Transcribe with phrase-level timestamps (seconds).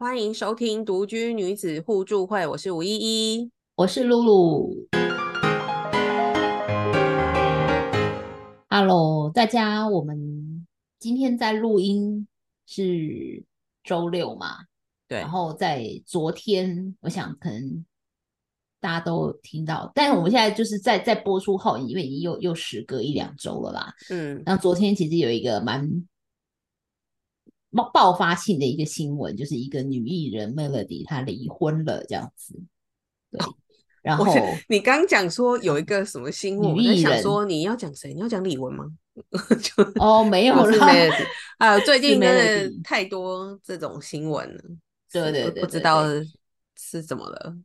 [0.00, 4.86] 欢迎收听独居女子互助会，我是吴依依，我是露露。
[8.68, 10.64] Hello，大家，我们
[11.00, 12.28] 今天在录音
[12.64, 13.42] 是
[13.82, 14.58] 周六嘛？
[15.08, 15.18] 对。
[15.18, 17.84] 然后在昨天，我想可能
[18.80, 23.92] 大家都听到，但是我们现在就是在在播出后，因为已经又又时隔一两周了吧？
[24.10, 24.40] 嗯。
[24.46, 26.06] 那昨天其实有一个蛮。
[27.70, 32.54] 爆爆发性的一个新闻，就是一个女艺人 Melody 她离婚了这样子。
[33.30, 33.40] 对，
[34.02, 34.34] 然后
[34.68, 38.14] 你刚讲说有一个什么新闻，女艺人说你要讲谁？
[38.14, 38.86] 你要讲李玟吗？
[39.60, 40.86] 就哦，没有了。
[41.58, 44.62] 啊，最近真的太多这种新闻了。
[45.12, 46.04] 对对对，不知道
[46.76, 47.56] 是怎么了。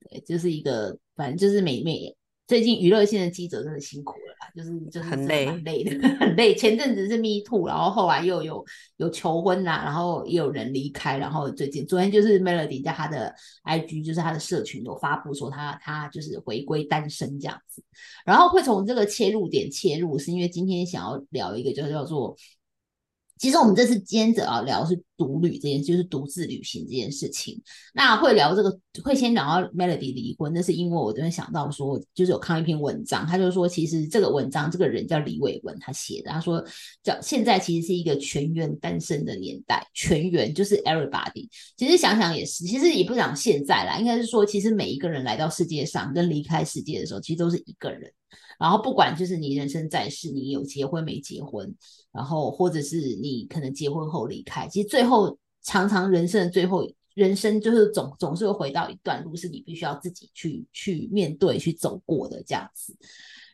[0.00, 2.14] 对，就是一个，反正就是每每。
[2.50, 6.52] 最近娱乐线的记者真的辛苦了啦，就是就是很累，很累的，很累。
[6.52, 8.64] 前阵子是 Me Too，然后后来又有
[8.96, 13.32] 有求婚呐，然后也有人离开，然后最近昨天就是 Melody 在他的
[13.62, 17.84] IG，就是他的社群有发布说他他就是回归单身这样子，
[18.24, 22.36] 然后会从这个切入点切入，是因为今天想要聊一个就叫做。
[23.40, 27.58] 其实我们这次今天主要聊是独旅这件事，就是独自旅行这件事情。
[27.94, 36.62] 那会聊这个，会先聊到 Melody 离婚，那是因为我这边想到说，就是有看一篇文章，他就说，其实这个文章这个人叫李伟文，他写的，他说
[37.02, 41.48] 叫现在其实是一个全员单身的年代，全员就是 everybody。
[41.78, 48.12] 其实想想也是，其实也不讲现在啦，应该是说，其实每一个人来到世界上跟离开世界的时候，其实都是一个人。
[48.60, 51.74] 然后不管就是你人生在世，你有结婚没结婚，
[52.12, 62.94] 然后或者是你可能结婚后离开，其实最后常常人生的最后，人生就是总总是会回到一段路，是你必须要自己去去面对去走过的这样子。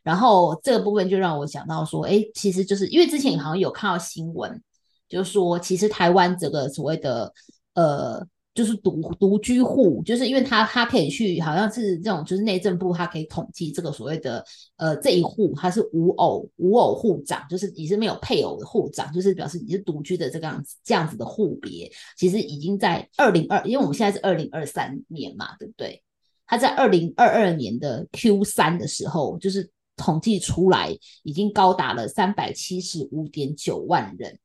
[0.02, 4.60] 然后这个部分就让我想到说，哎，其实就是因为之前好像有看到新闻，
[5.08, 7.32] 就是说其实台湾这个所谓的
[7.74, 8.26] 呃。
[8.56, 14.42] 就是独独居户，就是因为他他可以去，好像是这种，就是内政部他可以统计这个所谓的
[14.76, 26.02] 呃这一户他是无偶无偶户长，就是你是没有配偶的户长，就是表示你是独居的这个样子这样子的户别，其实已经在二零二，因为我们现在是二零二三年嘛，对不对？
[26.46, 34.38] 他在二零二二年的 Q 三的时候，就是统计出来已经高达了三百七十五点九万人。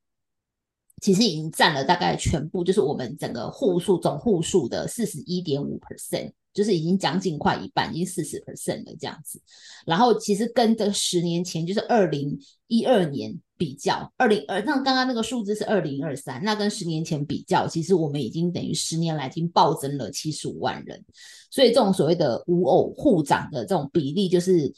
[1.01, 9.41] 其实已经占了大概全部，就是我们整个户数总户数的四十一点五 percent，就是已经将近快一半，已经四十 percent 了这样子。
[9.85, 21.03] 然后其实跟这十年前，就是二零一二年比较，二零二那刚刚那个数字是二零二三，那跟十年前比较，其实我们已经等于十年来已经暴增了七十五万人。
[21.50, 24.72] 所以这种所谓的无偶户长的这种比例，就是。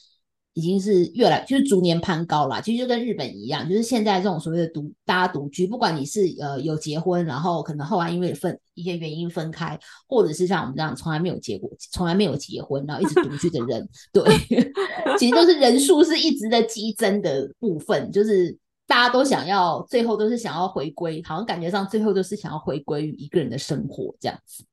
[0.53, 14.23] 已经是越来就是逐年攀高了，其实就跟日本一样，就是现在这种所谓的独大家独居，不管你是呃有结婚，然后可能后来因为分一些原因分开，或者是像我们这样从来没有结过，从来没有结婚，然后一直独居的人，对，
[15.17, 24.63] 其实都是人数是一直在激增的部分，就是大家都想要最后都是想要回归，好像感觉上最后都是想要回归于一个人的生活这样子。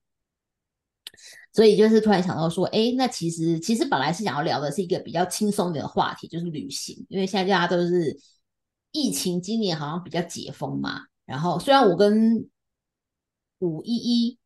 [1.53, 8.17] 所以就是突然想到说，哎，那其实其实本来是想要聊的是一个比较轻松的话题，就是旅行，因为现在大家都是
[8.93, 11.01] 疫情，今年好像比较解封嘛。
[11.27, 12.49] 然后虽然我跟
[13.59, 14.39] 五一一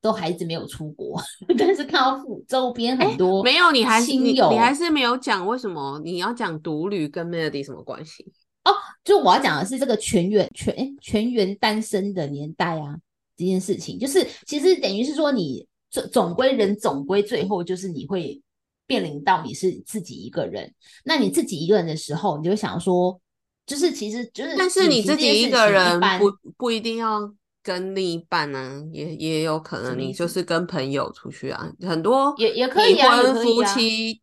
[0.00, 1.22] 都还一直没有出国，
[1.56, 8.24] 但是看到周边很多没有，你还是你你还是没有讲为什么你要讲独旅跟 Melody 什么关系？
[8.64, 8.72] 哦，
[9.04, 12.96] 就我要讲的是这个全员全全员单身的年代啊，
[13.36, 15.64] 这件事情就是其实等于是说你。
[15.94, 18.42] 总总归人总归最后就是你会
[18.88, 20.74] 面临到你是自己一个人，
[21.04, 23.20] 那你自己一个人的时候，你就想说，
[23.64, 27.32] 就是其实就是，但是你自己一个人不不一定要
[27.62, 34.20] 跟另一半呢，也也有可能你就是跟朋友出去啊，很多也也可以啊，夫妻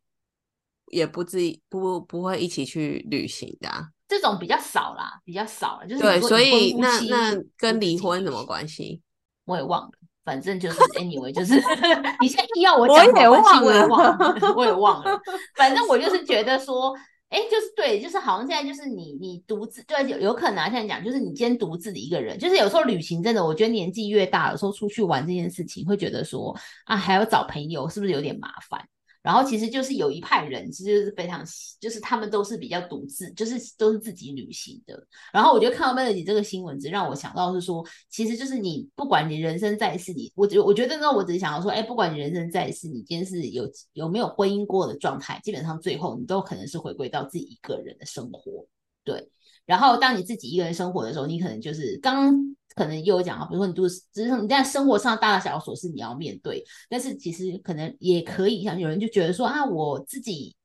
[0.92, 1.40] 也不自
[1.70, 3.70] 不不会一起去旅行的，
[4.10, 9.02] 这种比较少啦，比较少了，就是对，所以那那跟离婚什么关系？
[9.46, 9.92] 我也忘了。
[10.24, 11.56] 反正就是 anyway，就是
[12.22, 15.20] 你现在要我讲，我也忘了，我也忘了。
[15.58, 16.94] 反正我就是觉得说，
[17.30, 28.80] 哎，就是对，就是好像现在就是你你独自，对，有有可能啊现在讲，就是你今天独自的一个人，就是有时候旅行真的，我觉得年纪越大，有时候出去玩这件事情，会觉得说啊，还要找朋友，是不是有点麻烦？
[29.22, 31.46] 然后其实就是有一派人，其实是非常，
[31.80, 35.08] 就是他们都是比较独自，就是都是自己旅行的。
[35.32, 48.66] 然后我就看到 Melody 这个新闻，只让我想到是说，其实就是你不管你人生在世，你我觉我觉得呢，我只是想要说，哎，不管你人生在世，你今天是有有没有婚姻过的状态，基本上最后你都可能是回归到自己一个人的生活，
[49.04, 49.30] 对。
[49.66, 52.34] 然后当你自己一个人生活的时候，你可能就是刚
[52.76, 60.56] 可能又有讲啊，比如说你都是只是你在生活上大大小小琐事你要面对，但是其实可能也可以像有人就觉得说啊，我自己，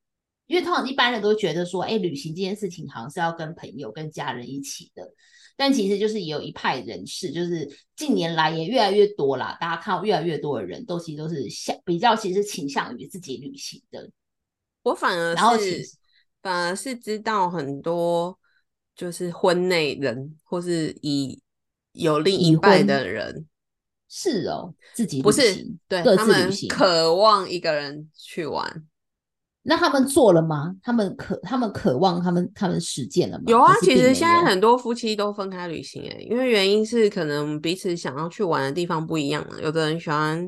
[0.46, 5.08] 因为通常一般人都觉得说，哎，旅行这件事情好像是要跟朋友、跟家人一起的，
[5.56, 14.10] 但其实就是也有一派人士，就是近年来也越来越多啦，大家看到越来越多的人都其实都是向比较其实倾向于自己旅行的。
[14.82, 15.95] 我反而是
[16.46, 18.38] 反而是知道很多
[18.94, 21.42] 就是婚内人或是以。
[21.98, 23.46] 有另一半的人
[24.06, 28.84] 是哦，自己不是对他们渴望一个人去玩，
[29.62, 30.76] 那他们做了吗？
[30.82, 33.44] 他们渴他们渴望他们他们实践了吗？
[33.46, 39.56] 有啊，其实现在很多夫妻都分开旅行诶，因为原因是可能彼此想要去玩的地方不一样嘛。
[39.62, 40.46] 有的人喜欢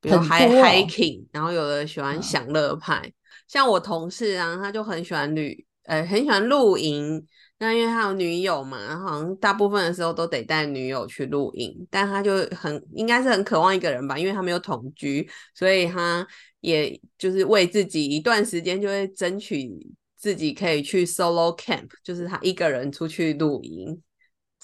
[0.00, 3.12] 比如 hiking，然后有的喜欢享乐派。
[3.48, 7.26] 像我同事啊，他就很喜欢旅，呃，很喜欢露营。
[7.60, 16.24] 那因为他有女友嘛，然后好像大部分的时候都得带女友去露营，但他就很应该是很渴望一个人吧，因为他没有同居，所以他
[16.60, 19.68] 也就是为自己一段时间就会争取
[20.16, 24.00] 自己可以去 solo camp，就是他一个人出去露营。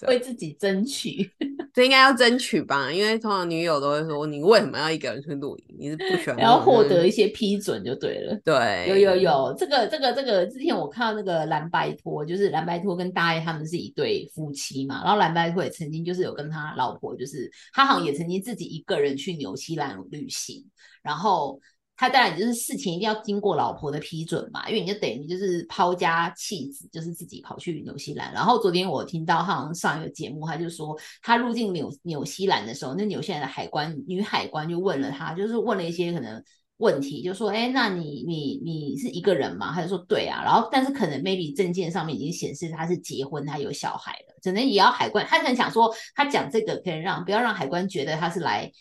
[0.08, 1.30] 为自己争取，
[1.72, 2.90] 这应该要争取吧？
[2.92, 5.76] 因为通常女友都会说：“你为什么要一个人去露营？
[5.78, 6.36] 你是不喜欢？
[6.40, 8.38] ”然后获得一些批准就对了。
[8.44, 15.02] 对，有有有，这个这个这个，之前我看到那个蓝白托，就是蓝白托跟大爷他们是一对夫妻嘛。
[15.04, 20.64] 然后蓝白托也曾经就是有跟他老婆，就是他好像也曾经自己一个人去纽西兰旅行，
[21.02, 21.60] 然后。
[21.96, 28.32] 他当然就是事情一定要经过老婆的批准嘛，因为你就等于就是抛家弃子，就是自己跑去纽西兰。
[28.32, 36.42] 然后昨天我听到他好像上一个节目，他就说他入境纽纽西兰的时候，那纽西兰的海关女海关就问了他，就是问了一些可能
[36.78, 45.24] 问题，就说：“哎，那你你你是一个人吗？”他就说：“对啊。”然后但是可能 maybe 证件上面已经显示他是结婚，他有小孩了，可能也要海关。
[45.24, 48.72] 他很想说，他讲这个可以让不要让海关觉得他是来。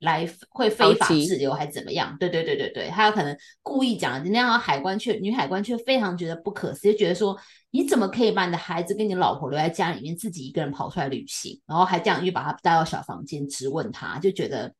[0.00, 2.14] 来会非法滞留还怎么样？
[2.20, 7.34] 对对对对对，他有可能故意讲那样，海关却女海关却非常觉得不可思议，觉得说
[7.70, 14.70] 你怎么可以把你的孩子跟你老婆留在家里面，自己一个人跑出来旅行，然后还这样又把他带到小房间质问他，就觉得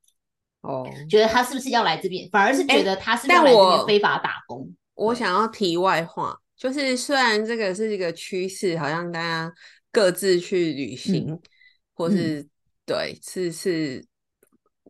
[0.61, 4.71] 哦，觉得他是不是要来这边，反而是觉得他是要来这边非法打工。
[4.95, 9.51] 我想要题外话，就是虽然这个是一个趋势，好像大家
[9.91, 11.41] 各自去旅行，
[11.95, 12.47] 或是
[12.85, 14.05] 对，是是。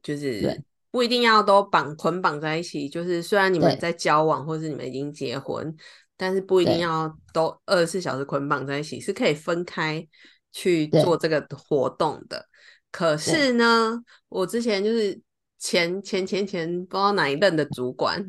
[0.03, 5.75] 就是不一定要都绑捆绑在一起，就是虽然你们在交往，或是你们已经结婚，
[6.17, 10.07] 但是不一定要都二十四小时捆绑在一起，是可以分开
[10.53, 12.47] 去做这个活动的。
[12.91, 15.21] 可是呢，我之前就是
[15.59, 18.25] 前前前前不知道哪一任的主管，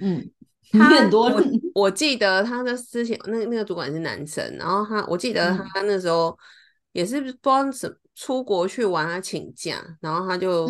[0.00, 0.28] 嗯，
[0.72, 1.30] 他很多，
[1.74, 6.36] 我记得他的之前那那个主管是男生，然后他我记得他那时候
[6.90, 7.88] 也是不知道什
[8.20, 10.68] 出国去玩，他请假，然后他就。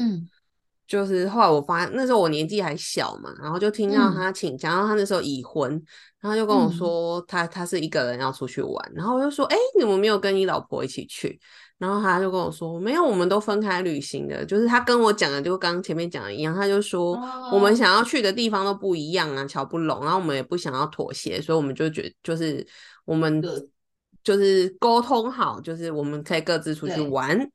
[0.91, 5.71] 就是后来我发那时候我年纪还小嘛，然后就听到他请假，然后他那时候已婚，
[6.19, 11.39] 然后就跟我说他他是一个人要出去玩，然后我就说哎，你怎么没有跟你老婆一起去？
[11.79, 14.45] 然后他就跟我说没有，我们都分开旅行的。
[14.45, 17.17] 就是他跟我讲的，就刚前面讲的一样，他就说
[17.53, 22.67] 我们想要去的地方都不一样啊，瞧不拢，然后我们也不想要妥协，所以我们就觉就是
[23.05, 23.41] 我们
[24.23, 27.51] 就是沟通好，就是我们可以各自出去玩。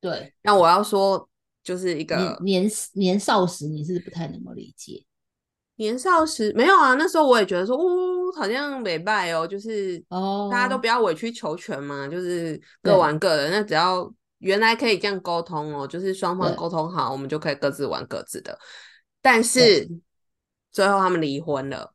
[0.00, 1.28] 对，那我要说。
[1.64, 5.02] 就是一个年年少时，你是不太能够理解。
[5.76, 13.48] 年少时没有啊，那时候我也觉得说，哦，好像没败哦，就是哦，大家都不要委曲求全嘛，就是各玩各的。
[13.48, 18.58] 那只要原来可以这样沟通哦，就是双方沟通好，我们就可以各自玩各自的。
[19.22, 19.88] 但是
[20.70, 21.94] 最后他们离婚了。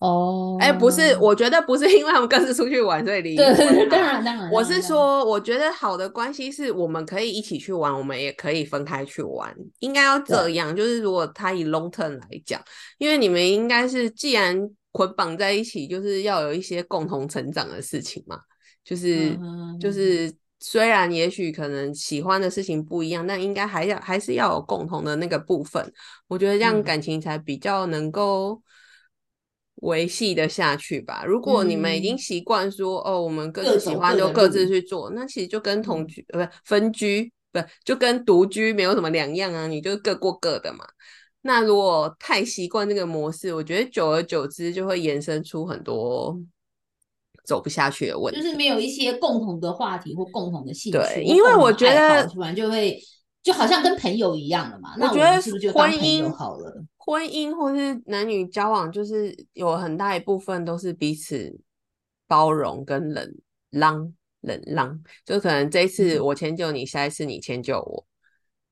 [0.00, 3.88] 哦，哎，不是，我觉得不是因为他们各自出去玩所以离婚。
[3.88, 10.76] 当然当然，我是说，我觉得好的关系是我们可以一起去玩，我们也可以分开去玩，应该要这样。
[10.76, 12.60] 就是如果他以 long term 来讲，
[12.98, 18.38] 因为你们应该是既然捆绑在一起，就是要有一些共同成长的事情嘛。
[18.84, 19.38] 就是
[19.80, 25.90] 就是虽然也许可能喜欢的事情不一样，但应该还要还是要有共同的那个部分。
[26.28, 28.60] 我觉得这样感情才比较能够。
[29.82, 31.24] 维系的下去吧。
[31.26, 40.84] 如果你们已经习惯说哦，我们各自喜欢就各自去做，那其实就跟同居呃不分居不就跟独居没有什么两样啊，你就各过各的嘛。
[41.42, 46.36] 那如果太习惯这个模式，我觉得久而久之就会延伸出很多
[47.44, 50.98] 走不下去的问题，就是没有一些共同的话题或共同的兴趣。
[50.98, 52.98] 对，因为我觉得突然就会
[53.44, 54.96] 就好像跟朋友一样了嘛。
[54.98, 56.82] 那我觉得是不是就婚姻好了？
[57.06, 61.56] 婚姻或是男女交往，就是有很大一部分都是彼此
[62.26, 63.32] 包容跟忍
[63.70, 68.06] 让、忍让，就可能这一次嗯我迁就你，下一次你迁就我，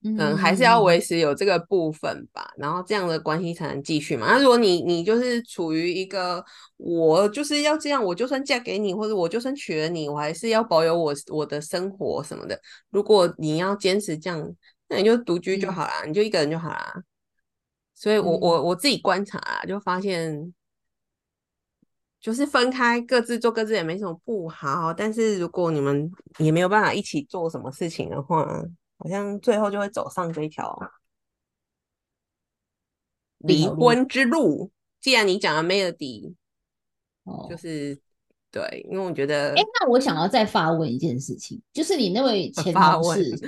[0.03, 4.27] 嗯嗯，还是要维持有这个部分吧，然后这样的关系才能继续嘛。
[4.27, 6.45] 那如果你你就是处于一个
[6.77, 12.61] 我就是要这样，我就算嫁给你，或者我就算娶了你，我还是要保有我我的生活什么的。
[12.91, 14.53] 如果你要坚持这样，
[14.89, 16.93] 那你就独居就嗯好啦，你就一个人就好啦。
[17.95, 20.53] 所以我我我自己观察啊，就发现。
[22.21, 28.47] 就是分开各自做各自也没什么不好，但是如果你们也没有办法一起做什么事情的话，
[28.97, 30.75] 好像最后就会走上这一条
[33.41, 34.71] 离婚之路。
[35.03, 36.33] 既然你讲了 Melody，
[37.25, 38.01] 哦就是
[38.51, 43.39] 对，因为我觉得哎，那我想要再发问一件事情，就是你那位前同事，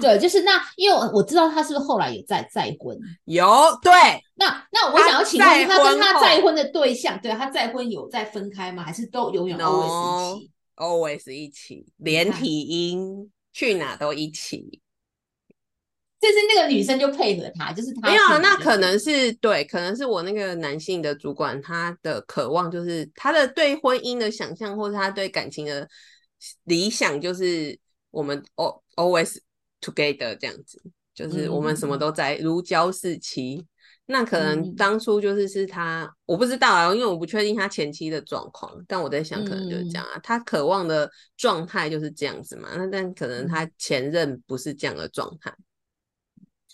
[0.00, 2.98] 对，就是那，因为我知道他是不是后来有再再婚？
[3.24, 3.46] 有
[3.82, 3.92] 对
[4.34, 8.82] 那那我想要请问，再他跟他再婚的对象，对他再婚有再分开吗？
[8.82, 14.80] 还是都永远 always 一起？always 一起，连看体婴去哪都一起。
[16.20, 25.86] 就是那个女生就配合他，就是他没有啊，那可能是对，可能是我那个男性的主管，他的渴望就是他的对婚姻的想象，或者他对感情的
[26.64, 27.78] 理想，就是
[28.10, 29.36] 我们 al always
[29.84, 30.80] together 这样子，
[31.14, 33.66] 就是我们什么嗯都在，如胶似漆。
[34.06, 42.68] 那可能嗯当初就是是他，我不知道啊，因为我不确定他前期的状况，但我在想，可能就是这样啊，他渴望的状态就是这样子嘛。
[42.76, 45.54] 那但可能他前任不是这样的状态。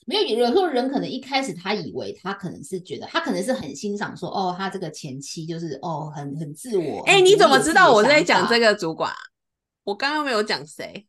[0.06, 7.02] 没有，有时候人可能一开始他以为他可能是觉得他可能是很欣赏说哦，他这个前妻就是哦很很自我。
[7.04, 8.58] 哎、很你怎么知道我在讲这？
[8.58, 9.18] 个主管啊？
[9.84, 11.06] 我刚刚没有讲谁，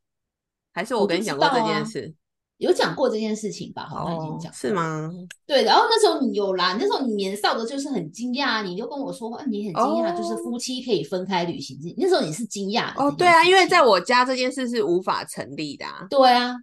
[0.73, 2.13] 还是我跟你讲过这件事？
[2.57, 3.87] 有讲过这件事情吧？
[3.87, 4.71] 好像已经哦讲，是？
[4.71, 5.11] 吗？
[5.47, 11.77] 对，然后那时候你有啦，那时候你年少的就是很惊讶，你就跟我说，啊、你很惊讶，就是哦夫妻可以分开旅行。
[11.97, 16.05] 那时候你是惊讶哦，对啊，因为在我家这件事是无法成立的啊。
[16.07, 16.55] 对啊，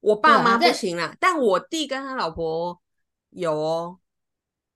[0.00, 2.80] 我爸妈不行啦，但我弟跟他老婆
[3.30, 3.98] 有哦。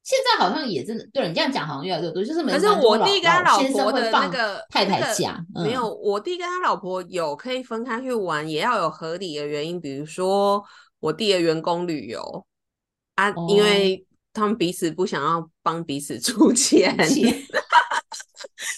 [0.06, 10.62] 现在好像也真的，对你这样讲好像越来越多，就是可是我弟跟他老婆的那个太那个太假，嗯没有，我弟跟他老婆有可以分开去玩，也要有合理的原因，比如说
[11.00, 12.46] 我弟的员工旅游
[13.16, 17.42] 啊，因哦为他们彼此不想要帮彼此出钱， 钱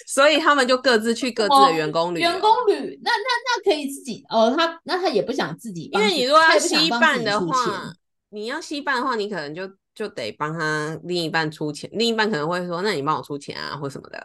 [0.06, 2.30] 所以他们就各自去各自的员工旅游。
[2.30, 7.92] 员工旅，那那那可以自己哦，他那他也不想自己因为你如果要稀办的话，
[8.30, 9.68] 你要稀办的话，你可能就
[9.98, 14.24] 就得帮他另一半出钱，另一半可能会说，那你帮我出钱啊，或什么的。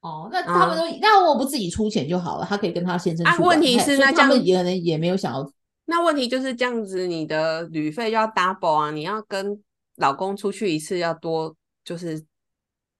[0.00, 5.52] 哦，那他们都、那我不自己出钱就好了，他可以跟他先生啊去玩问题是那这样他们也可能也没有想要
[5.86, 8.90] 那问题就是这样子，你的旅费就要 double 啊！
[8.92, 9.60] 你要跟
[9.96, 11.52] 老公出去一次要多，
[11.84, 12.24] 就是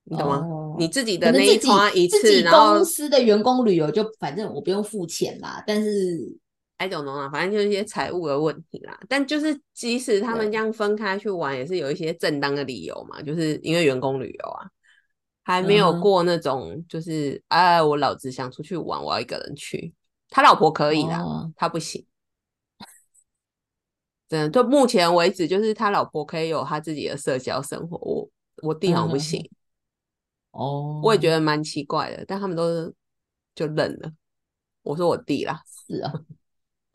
[0.02, 0.38] 你懂吗？
[0.38, 6.18] 哦你自己的那一可能自己团一次，然后公司的员工旅游就反正我不用付钱啦，但是
[6.78, 8.98] I don't know 啦，反正就是一些财务的问题啦。
[9.08, 14.70] 但就是即使他们对这样分开去玩，也是有一些正当的理由嘛，就是因为员工旅游啊，
[15.42, 19.92] 还没有过那种就是哎，我老子想出去玩，我要一个人去。
[20.30, 22.06] 他老婆可以啦，哦他不行。
[24.28, 28.30] 真的，就目前为止，就是他老婆可以有他自己的社交生活，我
[28.62, 29.48] 我弟好像不行，
[30.50, 32.94] 哦，我也觉得蛮奇怪的，但他们都是
[33.54, 34.12] 就认了。
[34.82, 36.12] 我说我弟啦，是啊，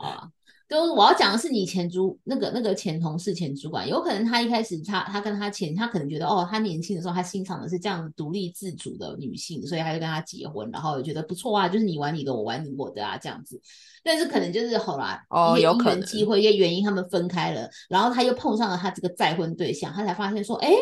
[0.04, 0.30] 啊，
[0.68, 13.62] 就我要讲的是你前主那个那个前同事前主管，有可能他一开始他他跟他前他可能觉得哦，他年轻的时候他欣赏的是这样独立自主的女性，所以他就跟她结婚，然后也觉得不错啊，就是你玩你的，我玩我的啊这样子。
[14.04, 20.74] 但是可能就是后来哦有可能机会、一些原因，他们分开了，然后他又碰上了他这个再婚对象，他才发现说，哎，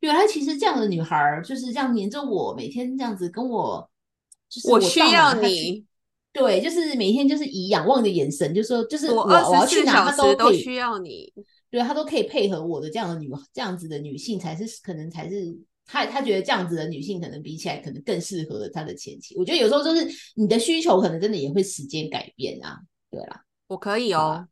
[0.00, 3.90] 原来其实这样的女孩儿就是这样黏着我，每天这样子跟我，
[4.48, 5.84] 就是我我需要你，
[6.32, 11.32] 对，就是每天就是以仰望的眼神，就说就是我我要去哪，他时都可以，需要你。
[11.70, 19.34] 对他都可以配合我的这样的女这样子的女性才是可能才是他他觉得这样子的女性可能比起来可能更适合他的前妻。
[19.38, 22.78] 我觉得有时候就是你的需求可能真的也会时间改变啊。
[23.10, 24.46] 对啦，我可以哦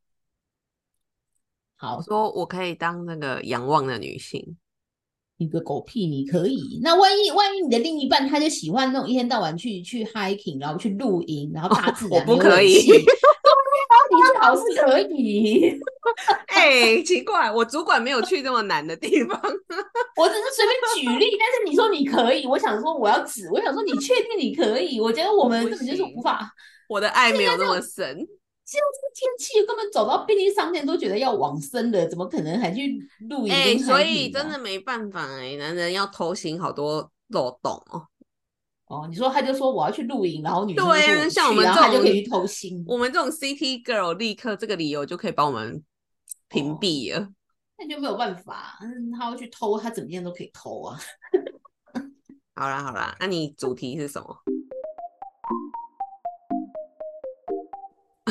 [1.77, 4.57] 好啊，好我，说我可以当那个仰望的女性。
[5.41, 6.79] 你个狗屁，你可以。
[6.83, 12.75] 那万一万一你的另一半他就喜欢那种一天到晚去去 hiking，然后去露营，然后大自 我然没有不可以
[14.13, 15.75] 你最好是可以。
[16.49, 19.41] 哎、奇怪，我主管没有去这么难的地方。
[20.17, 25.01] 我只是随便举例，但是你说你可以，我想说我要指，我想说你确定你可以？
[25.01, 26.53] 我觉得我们根本就是无法。
[26.89, 28.27] 我的爱没有那么深。
[28.71, 38.07] 现在这个天气根本走到便利商店都觉得要往生了，怎么可能还去露营哎、跟所以啊真的没办法哎、男人要偷心好多漏洞哦。
[38.87, 45.83] 哦，你说他就说我要去露营，然后女生就对啊像我们这种就可以去偷腥，我们这种 City Girl 立刻这个理由就可以把我们
[46.49, 47.29] 屏哦蔽了。
[47.77, 50.97] 那就没有办法，嗯，他要去偷，他怎么样都可以偷啊。
[52.55, 54.37] 好啦好啦，那你主题是什么？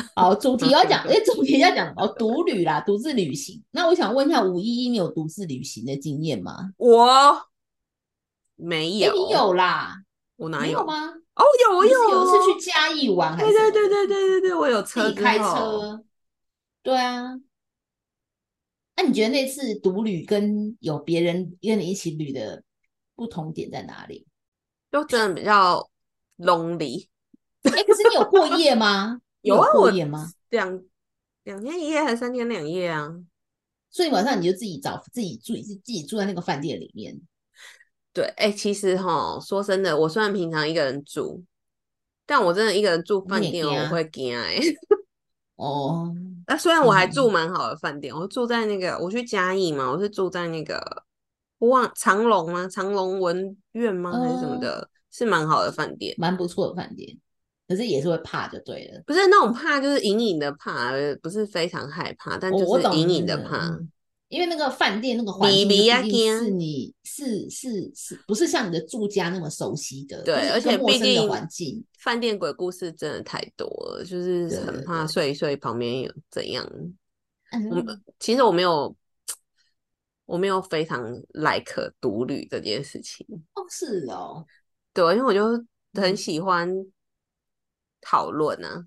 [0.14, 3.62] 好，主题要讲， 哎，主题要讲哦，独旅啦，独自旅行。
[3.70, 6.72] 那我想问一下，五一一你有独自旅行的经验吗？
[6.76, 7.46] 我
[8.56, 10.02] 没哎，有，你有啦，
[10.36, 10.84] 我哪有？
[10.84, 11.08] 吗？
[11.34, 13.52] 哦，有我有，有一次去嘉义玩还对？
[13.52, 16.04] 对对对对对对，我有车之自己开车。
[16.82, 17.40] 对啊。
[18.96, 22.62] 那你觉得那次独旅跟有别人跟你一起旅的
[23.16, 24.26] 不同点在哪里？
[24.92, 25.88] 就真的比较
[26.36, 27.06] lonely。
[27.62, 29.20] 哎，可是你有过夜吗？
[29.42, 30.30] 你有啊，我演吗？
[30.50, 30.82] 两
[31.44, 33.14] 两天一夜还是三天两夜啊？
[33.90, 37.20] 所以晚上你就自己找自己住，自己住在那个饭店里面。
[38.12, 41.42] 对，哎、其实哈，说真的，我虽然平常一个人住，
[42.26, 44.60] 但我真的一个人住饭店，我会惊哎、
[45.56, 46.14] 哦，
[46.46, 51.04] 那虽然我还嗯住蛮好的饭店，我住在那个我去嘉义嘛，我是住在那个
[51.58, 52.68] 我忘长隆吗？
[52.68, 54.12] 长隆文苑吗？
[54.12, 54.90] 还是什么嗯的？
[55.12, 57.18] 是蛮好的饭店，蛮不错的饭店，
[57.70, 59.00] 可是也是会怕就对了。
[59.06, 63.68] 不是那种怕，就是隐隐的怕，呃不是非常害怕，但就是隐隐的怕。
[63.68, 63.88] 嗯
[64.30, 71.84] 因为那个饭店那个环迷境是你是是是不是像你的住家那么熟悉的，对，而且陌生的毕竟环境。
[71.98, 76.64] 饭店鬼故事真的太多了，就是很怕对睡一睡旁边有怎样。
[77.68, 77.84] 我
[78.20, 78.94] 其实我没有，
[80.26, 83.26] 我没有非常 like 独旅这件事情。
[83.54, 84.46] 哦，是哦，
[84.94, 85.44] 对，因为我就
[86.00, 86.72] 很嗯喜欢
[88.00, 88.86] 讨论呢。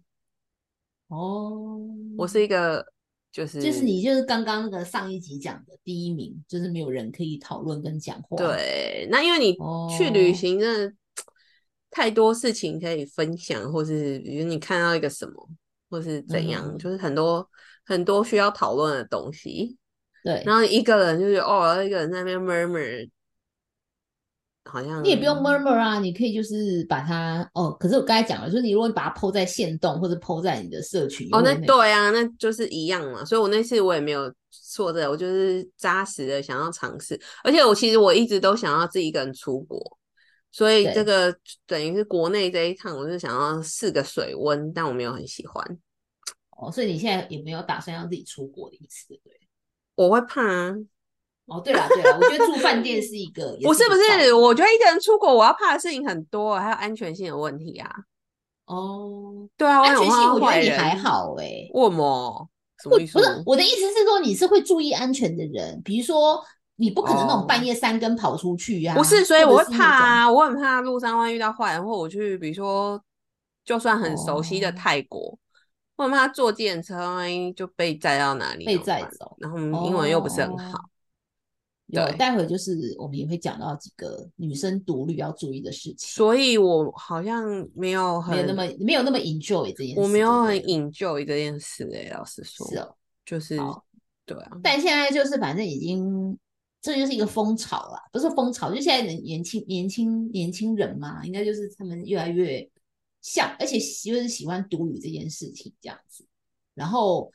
[1.08, 1.80] 哦，
[2.18, 2.86] 我是一个
[3.32, 9.54] 就是就是你就是刚刚那个上一集讲的第一名，就是没有人可以讨论跟讲话。，对，那因为你
[9.96, 10.96] 去旅哦行真的
[11.92, 15.50] 太多事情可以分享，或是比如你看到一个什么，
[15.90, 17.48] 或是怎样，嗯就是很多
[17.86, 19.78] 很多需要讨论的东西。
[20.24, 23.10] 对，然后一个人就是哦，一个人在那边 murmur，
[24.66, 27.72] 好像你也不用 murmur 啊，你可以就是把它哦。
[27.80, 33.26] 可是我刚才讲了，就是你如果你把它 PO 在线动或者 PO 在你的社群，哦，那对啊，那就是一样嘛。
[33.26, 39.98] 所以我那次我也没有错的，我就是扎实的想要尝试，而且我其实我一直都想要自己一个人出国，
[40.52, 41.36] 所以对这个
[41.68, 45.78] 等于是国内这一趟，我是想要试个水温，但我没有很喜欢，
[46.58, 49.34] 哦，所以你现在也没有打算要自己出国的意思，对？
[49.96, 50.76] 我会怕啊。
[51.48, 57.90] 哦，对了对了，我觉得住饭店是一个， 也不是不是，我觉得一个人出国，我要怕的事情很多，还有安全性的问题啊。
[58.66, 62.50] 哦，对啊，安全性我觉得你还好哎、为什么？
[62.82, 63.18] 什不么意思？
[63.18, 66.42] 不是我的意思是说你是会注意安全的人，比如说
[66.78, 73.02] 你不可能那种哦半夜三更跑出去呀、不是，所以我会怕啊，我很怕路上万一遇到坏人，或我去，比如说，
[73.66, 75.38] 就算很熟悉的哦泰国，
[75.98, 80.82] 我很怕坐电车，万一就被载到哪里被载走然后英文又不是很好，哦
[81.94, 87.44] 有，对待会就是我们也会讲到几个女生独立要注意的事情，所以我好像
[87.76, 93.58] 没有很没有那么没有那么 enjoy 这件事，我没有很 enjoy 这件事诶、老实说，是哦，就是
[94.26, 96.38] 对啊，但现在就是反正已经，
[96.82, 102.70] 这就是一个风潮啦，不是风潮，就现在的年轻年轻年轻人嘛，应该就是他们越来越
[103.22, 106.26] 像，而且喜就是喜欢独旅这件事情这样子。
[106.74, 107.32] 然后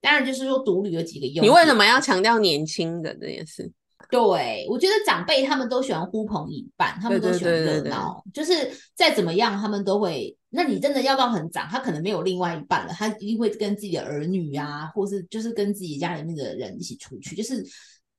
[0.00, 3.72] 当然就是说独旅有几个优，你为什么要强调年轻人这件事？
[4.10, 10.36] 对，我觉得长辈他们都喜欢呼朋引伴，他们都喜欢热闹，就是再怎么样，他们都会。
[10.54, 17.34] 那你真的要到很长，他可能没有另外一半了，他一定会跟自己的儿女啊，或是就是跟自己家里面的人一起出去。
[17.34, 17.64] 就是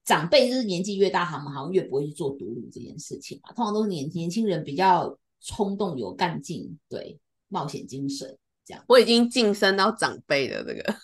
[0.03, 3.53] 长辈就是年纪越大，他们好像越不会去做独旅这件事情嘛。
[3.53, 7.19] 通常都是年年轻人比较冲动、有干劲，对
[7.49, 8.83] 冒险精神这样。
[8.87, 10.95] 我已经晋升到长辈的这个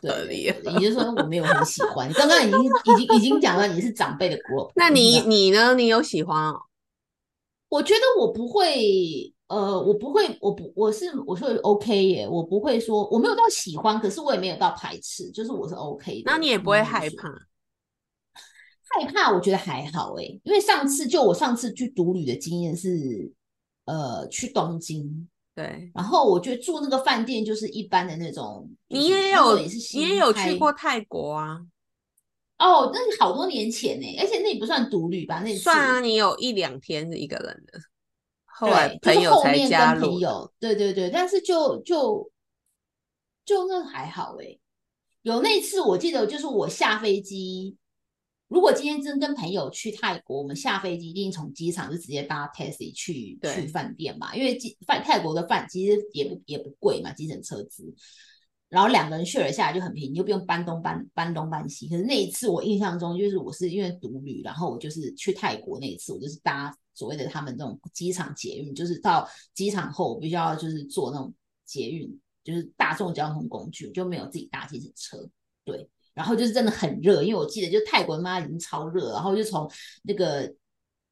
[0.00, 0.54] 对里了。
[0.62, 2.12] 对对，也就是说我没有很喜欢。
[2.12, 5.74] 刚刚已经已经已经讲了你是长辈的 group，那你你呢？
[5.74, 6.62] 你有喜欢哦？
[7.68, 16.22] 我觉得我不会，呃，我不会，我不，我是我是 OK 耶，我不会说我没有到喜欢，可是我也没有到排斥，就是我是 OK 的。
[16.26, 17.28] 那你也不会害怕？
[18.94, 23.32] 害怕，我觉得还好哎，因为上次就我上次去独旅的经验是，
[23.86, 31.60] 呃，去东京，对，然后我觉得住那个饭店就是一般的那种，你也有你也有去过泰国啊？
[32.58, 37.78] 哦，那是好多年前呢，而且那也不算独旅吧，那算啊，你有一两天是一个人的，
[38.44, 42.30] 后来对，就是朋友才加朋友，对对对，但是就就
[43.44, 44.56] 就那还好哎、
[45.22, 47.76] 有那次我记得就是我下飞机，
[48.52, 57.82] 如果今天真跟朋友去泰国，我们下飞机一定从机场就直接搭 taxi 去去饭店嘛，因为饭泰国的饭其实也不也不贵嘛，计程车资，
[58.68, 61.88] 然后两个人 share 下来就很便宜，你就不用搬东搬搬东搬西。
[61.88, 71.32] 可是那一次我印象中就是我是因为独旅，然后我就是去泰国那一次，我就是搭所谓的他们这种机场捷运，就是到机场后我必须要就是坐那种
[71.64, 75.26] 捷运，就是大众交通工具，就没有自己搭计程车，
[75.64, 75.88] 对。
[76.14, 79.70] 然后就是真的很热，因为我记得就泰国妈已经超热，然后就从
[80.02, 80.52] 那个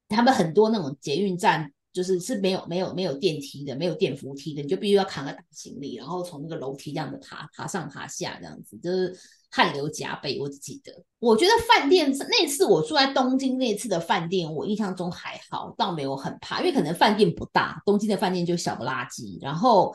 [0.09, 9.17] 他们很多那种捷运站，就是是没有没有没有电梯的，没有电扶梯的，你就必须要扛个大行李，然后从那个楼梯这样的爬爬上爬下这样子，就是
[9.51, 10.39] 汗流浃背。
[10.39, 19.95] 我只记得，我觉得饭店那次我住在东京那次的饭店，我印象中还好，倒没有很怕，因为可能饭店不大，东京的饭店就小不拉几，然后。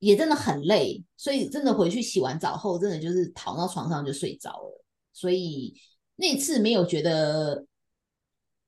[0.00, 4.84] 也真的很累，所以真的回去洗完澡后，真的就是躺到床上就睡着了。
[5.12, 5.72] 所以
[6.16, 7.64] 那次没有觉得，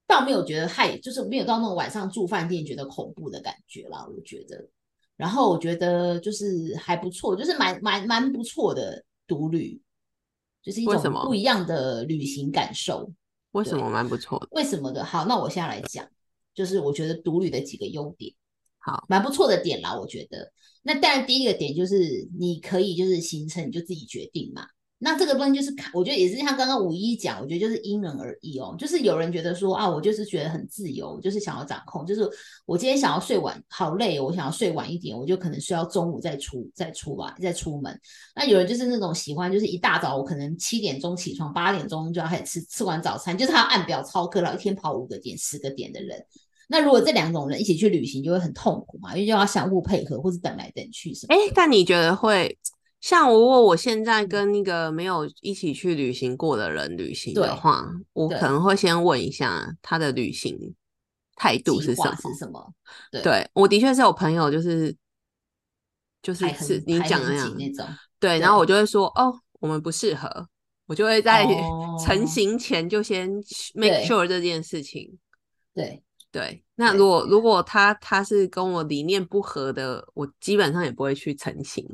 [0.07, 4.07] 倒没有觉得害，就是没有到那种晚上住饭店觉得恐怖的感觉啦。
[4.15, 4.69] 我觉得，
[5.17, 9.81] 然后我觉得就是还不错，就是蛮蛮蛮不错的独旅，
[10.63, 13.11] 就是一种不一样的旅行感受。
[13.53, 14.49] 为什么蛮不错的？
[14.51, 15.05] 为什么的？
[15.05, 16.07] 好，那我现在来讲，
[16.55, 18.35] 就是我觉得独旅的几个优点。
[18.85, 20.53] 好，蛮不错的点啦，我觉得。
[20.83, 24.67] 那当然，第一个点就是你可以就是行程你就自己决定嘛。
[25.05, 28.75] 那这个东西就是看，我觉得也是像刚刚五一讲，我觉得就是因人而异哦。
[28.79, 32.29] 就是有人觉得说啊，我就是觉得很自由，就是想要掌控，就是
[32.67, 38.01] 我今天想要睡晚，好累，我想要睡晚一点，我就可能需要中午再出再出来再出门。
[38.37, 46.25] 那有人就是那种喜欢，就是一大早我可能七点钟起床，八点钟就要开始吃，吃完早餐就是他要按表操课了，一天跑五个点、十个点的人。
[46.73, 51.35] 那如果这两种人一起去旅行，就会很痛苦嘛，因为就要相互配合，或者等来等去什么。
[51.35, 52.59] 哎，但你觉得会
[52.99, 60.75] 像如果我现在跟那个没有一起去旅行过的人旅行的话，我可能会先问一下他的旅行
[61.37, 62.17] 态度是什么？
[62.23, 62.73] 是什么？
[63.23, 64.97] 对，我的确是有朋友，就是
[66.23, 67.87] 就是是你讲的那种，
[68.19, 70.49] 对，然后我就会说哦，我们不适合，
[70.87, 71.47] 我就会在
[72.03, 73.29] 成型前就先
[73.75, 75.19] make sure 这件事情，
[75.75, 76.03] 对。
[76.33, 81.87] 对，那如果如果他他是跟我理念不合的，我基本上也不会去澄清。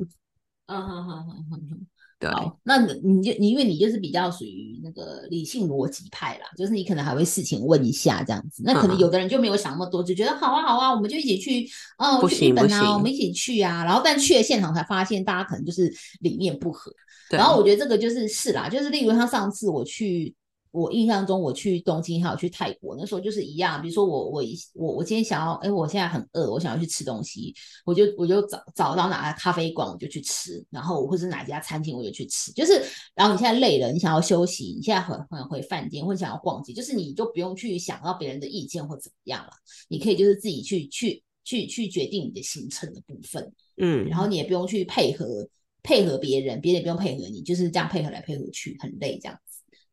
[0.67, 2.31] 嗯哼哼哼哼哼，对。
[2.63, 8.63] 那你就你因为你就是比较属于那个理性逻辑派啦，就是你可能还会事情问一下这样子。
[8.65, 13.83] 那可能有的人就没有想那么多，就觉得好啊好啊，我们就一起去，哦，去日本啊，我们一起去啊。
[13.83, 16.89] 然后但去了现场才发现，大家可能就是理念不合。
[17.29, 20.33] 然后我觉得这个就是是啦，就是例如像上次我去。
[20.71, 23.81] 我印象中，我去东京还有去泰国，那时候就是一样。
[23.81, 24.43] 比如说，我我
[24.75, 27.53] 我我今天想要，哎，我现在很饿，我想要去吃东西，
[27.85, 32.51] 我就我就找找到哪个咖啡馆，我就去吃，然后或者哪家餐厅，我就去吃。
[32.51, 32.81] 就是，
[33.15, 39.51] 然后你现在累了，你想要休息，你现在很很回饭店，或者想要逛街，就是你就不用去想到别人的意见或怎么样了，
[39.87, 45.49] 你可以就是自己去去去去决定你的行程的部分，嗯，然后你也不用去配合
[45.81, 49.39] 配合别人，别人也不用配合你，就是这样配合来配合去，很累这样。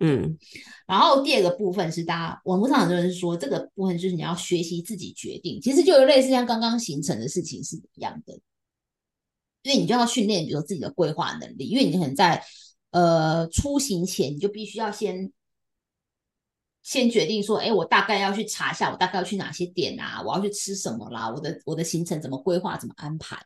[0.00, 0.36] 嗯，
[0.86, 8.34] 然后第二个部分是，大家网络上很多人说，这个部分就是你要学习自己决定，其实就类似像刚刚形成的事情是一样的，
[9.62, 12.44] 因为你就要训练，比如说自己的规划能力，因为你可能在
[12.90, 15.32] 呃出行前，你就必须要先。
[16.86, 20.22] 先决定说，哎，我大概要去查一下，我大概要去哪些点啊？
[20.24, 21.28] 我要去吃什么啦？
[21.28, 22.76] 我的我的行程怎么规划？
[22.76, 23.36] 怎么安排？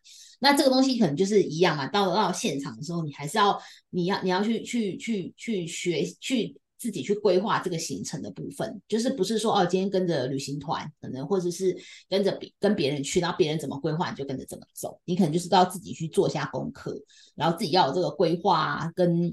[0.40, 1.86] 那这个东西可能就是一样嘛。
[1.86, 11.74] 到到现场的时候，你还是要你要你要去去去去学去自己去规划这个行程的部分，就是不是说哦，今天跟着旅行团，可能或者是
[12.10, 15.00] 跟着别跟别人去，然后别人怎么规划你就跟着怎么走。
[15.06, 16.94] 你可能就是都要自己去做一下功课，
[17.34, 19.30] 然后自己要有这个规划跟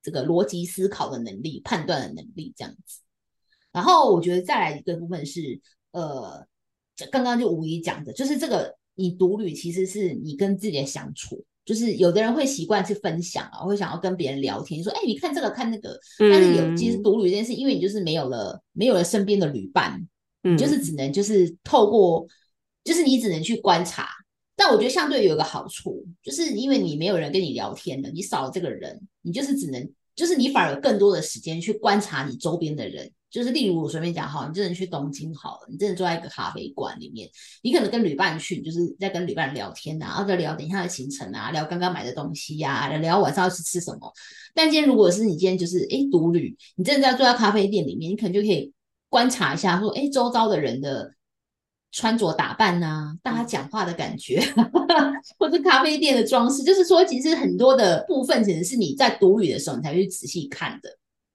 [0.00, 3.00] 这个逻辑思考的能力、判断的能力这样子。
[3.78, 5.60] 然后我觉得再来一个部分是，
[5.92, 6.44] 呃，
[7.12, 20.04] 刚刚就无疑讲的，就是这个你独旅其实是你跟自己的相处，就是有的人会习惯去分享啊，会想要跟别人聊天，说，哎，你看这个看那个，但是有其实独旅这件事，因为你就是没有了没有了身边的旅伴，
[20.42, 22.26] 嗯，就是只能就是透过，
[22.82, 24.08] 就是你只能去观察，
[24.56, 33.08] 但我觉得相对有一个好处，就是因为你没有人跟你聊天了，你少了这个人，你就是只能，就是你反而有更多的时间去观察你周边的人。
[33.30, 37.28] 就是例如我随便讲哈，你真的去东京好了，你真的坐在一个咖啡馆里面，
[37.62, 44.12] 你可能跟旅伴去，就是在跟旅伴聊天呐，然后在聊等一下的行程啊，聊刚刚买的东西呀，聊晚上要去吃什么。
[44.54, 48.72] 但今天如果是你今天就是哎独旅，你真的在坐在咖啡店里面，你可能就可以
[49.10, 51.12] 观察一下，说哎周遭的人的
[51.92, 54.42] 穿着打扮呐，大家讲话的感觉，
[55.38, 60.88] 或者咖啡店的装饰，就是说其实很多的部分其实是你在独旅的时候你才去仔细看的。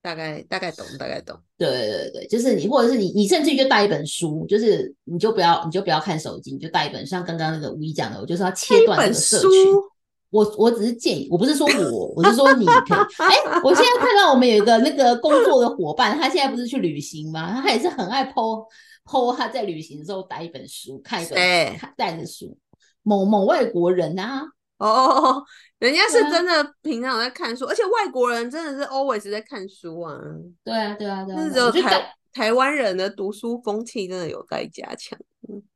[0.03, 1.35] 大概大概懂，大概懂。
[1.57, 9.49] 对对对，就是你，或者是你，你甚至于就带一本书，就是你就不要，你就不要看手机，你就带一本，像刚刚那个吴一讲的，我就是要切断这个社群。
[10.29, 13.23] 我我只是建议，我不是说我，我是说你可以。
[13.23, 17.61] 哎，我现在看到我们有一个那个工作的伙伴，他现在不是去旅行吗？
[17.61, 18.65] 他也是很爱 po
[19.05, 21.37] po 他在旅行的时候带一本书，看一本
[21.95, 22.57] 带着书，
[23.03, 24.43] 某某外国人啊。
[24.83, 25.43] 哦，
[25.79, 30.19] 人家是真的平常在看书，而且外国人真的是 always 在看书啊。
[30.63, 31.49] 对啊，对啊，对啊。
[31.49, 35.17] 只有台台湾人的读书风气真的有待加强。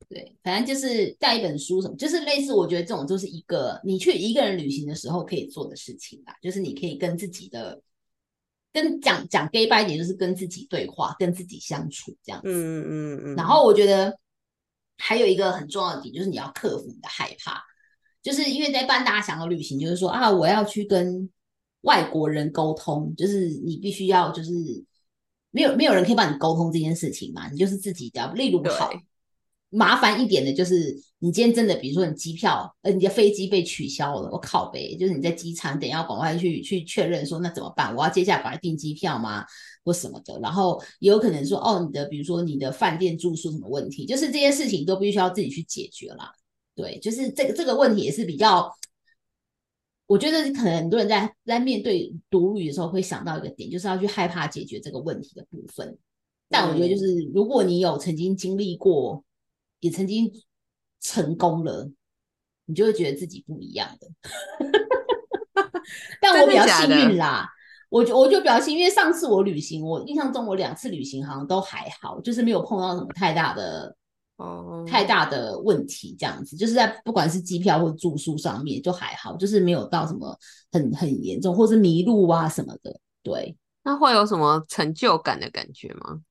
[0.10, 7.82] 对，反正就是带一本书什么，就是类似，我觉得这种就是一个你去一个人旅行的时候可以做的事情吧，就是你可以跟自己的，
[8.72, 12.48] 跟讲讲 gay 白一点，就是跟自己对话，跟自己相处这样子。
[12.50, 13.36] 嗯嗯嗯。
[13.36, 14.18] 然后我觉得
[14.98, 17.62] 还有一个很重要的点，就是你要克服你的害怕，
[18.28, 21.30] 就是因为在半大家想要旅行，就是说啊，我要去跟
[21.84, 24.52] 外国人沟通，就是你必须要就是
[25.52, 28.92] 没有没有人可以帮你沟通这件事情嘛，你就是自己的，例如好。
[29.70, 37.94] 麻烦一点的就是，你今天真的，比如说你机票，呃，你的飞机被取消了，我靠呗，就是你在机场等要赶快去去确认说那怎么办？
[37.94, 39.44] 我要接下来赶快订机票吗？
[39.84, 40.40] 或什么的？
[40.40, 46.32] 然后也有可能说，哦，你的比如说你的饭店住宿什么问题，就是这些事情都必须要自己去解决啦。
[46.78, 48.74] 对，就是这个这个问题也是比较，
[50.06, 55.98] 我觉得可能很多人在在面对独旅的时候会想到一个点，就是要去害怕解决这个问题的部分。
[56.48, 59.22] 但我觉得就是如果你有曾经经历过。
[59.80, 60.32] 也曾经
[61.00, 61.88] 成功了，
[62.66, 64.08] 你就会觉得自己不一样的。
[66.20, 67.48] 但我比较幸运啦，
[67.88, 73.96] 我就我就比较幸运，因为上次我旅行，我印象中我两次旅行好像都还好，就是没有碰到什么太大的
[74.38, 80.38] 哦太大的问题，这样子就是在不管是机票或住宿上面就还好，就是没有到什么
[80.72, 83.00] 很很严重，或是迷路啊什么的。
[83.22, 86.22] 对，那会有什么成就感的感觉吗？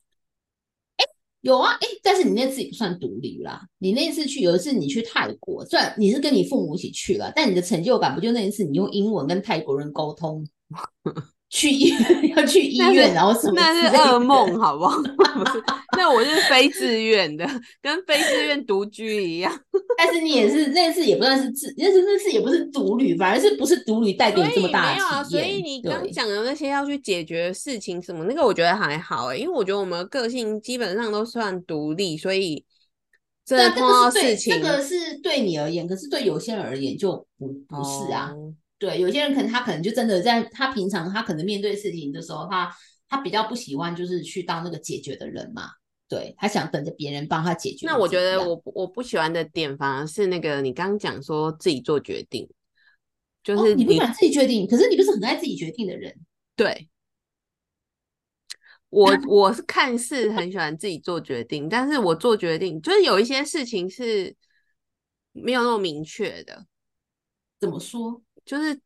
[1.42, 3.68] 有啊，哎，但是你那次也不算独立啦。
[3.78, 10.44] 你那次去有一次你去泰国，虽然你是跟你父母一起去了，但你的成就感不就那一次你用英文跟泰国人沟通？
[11.56, 11.90] 去医
[12.36, 13.54] 要去医院，然后什么？
[13.56, 15.00] 那是噩梦，好不好？
[15.96, 17.48] 那我是非自愿的，
[17.80, 19.50] 跟非自愿独居一样。
[19.96, 25.44] 但是你也是那次也不算是自，那是那次也不是独旅，反而是不是独旅带给你这么大的体验。
[25.44, 32.62] 所以你刚讲的那些要去解决事情什么，那个我觉得还好哎，因为我觉得我们个性基本上都算独立，所以
[33.46, 38.34] 这碰到事情，这个是对你而言，可是对有些人而言就不不是啊。
[38.78, 42.70] 对，有些人可能他可能就真的在他平常他可能面对事情的时候，他
[43.08, 45.70] 他比较不喜欢就是去当那个解决的人嘛。
[46.08, 47.84] 对他想等着别人帮他解决。
[47.84, 52.48] 那我觉得我我不喜欢的点反而是那个你刚刚讲说自己做决定，
[53.42, 56.14] 就是你不想自己决定，可是你不是很爱自己决定的人。
[56.54, 56.88] 对，
[58.88, 64.36] 我我是看似很喜欢自己做决定，但是我做决定就是有一些事情是
[65.32, 66.66] 没有那么明确的。
[67.58, 68.22] 怎么说？
[68.46, 68.80] 就是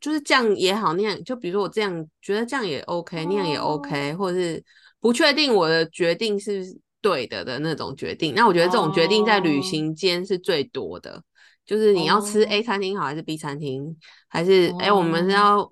[0.00, 4.62] 就是这样也好，那样就比如说我这样觉得这样也 OK，那样也 OK，或者是
[5.00, 8.34] 不确定我的决定是对的的那种决定。
[8.34, 11.22] 那我觉得这种决定在旅行间是最多的，
[11.64, 13.96] 就是你要吃 A 餐厅好还是 B 餐厅，
[14.28, 15.66] 还是哎我们是要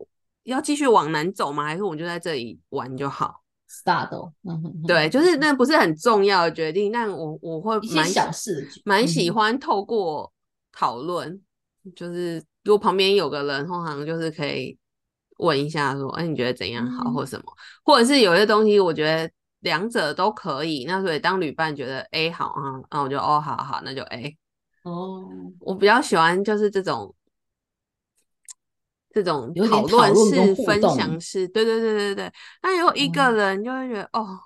[0.44, 1.64] 要继续往南走吗？
[1.64, 4.32] 还是我们就在这里玩就好？Start，
[4.86, 10.32] 对，就是那不是很重要的决定，但我我会蛮小事，蛮喜欢透过
[10.72, 11.38] 讨论，
[11.94, 12.42] 就是。
[12.64, 14.78] 如果旁边有个人，通常就是可以
[15.38, 17.44] 问一下，说：“哎，你觉得怎样好，或什么？
[17.84, 19.28] 或者是有些东西，我觉得
[19.60, 20.84] 两者都可以。
[20.84, 24.38] 那所以当旅伴觉得 A 好啊，那我就哦，好好，那就 A。
[24.84, 25.24] 哦，
[25.60, 27.14] 我比较喜欢就是这种
[29.12, 32.32] 这种讨论式、分享式，对对对对对。
[32.62, 34.38] 那有一个人就会觉得哦，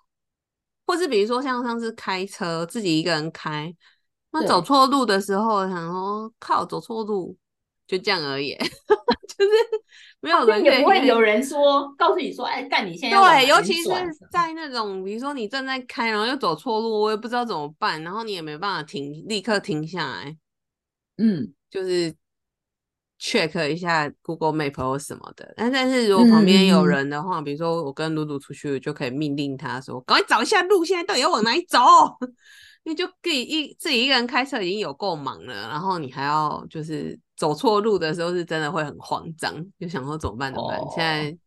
[0.86, 3.74] 或是比如说像上次开车自己一个人开，
[4.30, 7.36] 那走错路的时候，想说靠，走错路。
[7.86, 9.50] 就这样而已， 就是
[10.20, 13.88] 没有人也不会有人说告诉你说，哎，干你现在对，尤其是
[14.30, 20.36] 在那种比如说你正在开，然后又走错路，我也不知道怎么办，然后你也没办法停，立刻停下来，
[21.18, 22.12] 嗯，就是
[23.20, 25.54] check 一下 Google Map 或什么的。
[25.56, 31.78] 但但是如果旁边有人的话，比如说我跟露露出去，就可以命令他说，赶快找一下路，现在到底要往哪里走？
[32.86, 40.52] 你就可以一自己一个人开车已经有够忙了，然后你还要就是走错路的时候是真的会很慌张，就想说怎么办？
[40.52, 40.80] 怎么办？
[40.94, 41.38] 现在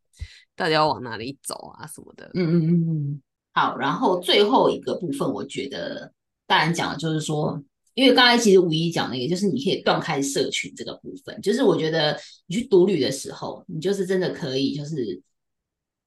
[0.56, 1.88] 到底要往哪里走啊？
[1.88, 2.30] 什么的？
[2.34, 3.21] 嗯嗯嗯嗯。
[3.54, 6.13] 好，然后最后一个部分，我觉得
[6.45, 7.60] 当然讲的就是说，
[7.93, 15.21] 因为刚才其实五一讲那个，就是你可以断开社群这个部分，就是我觉得你去独旅的时候，你就是真的可以就是。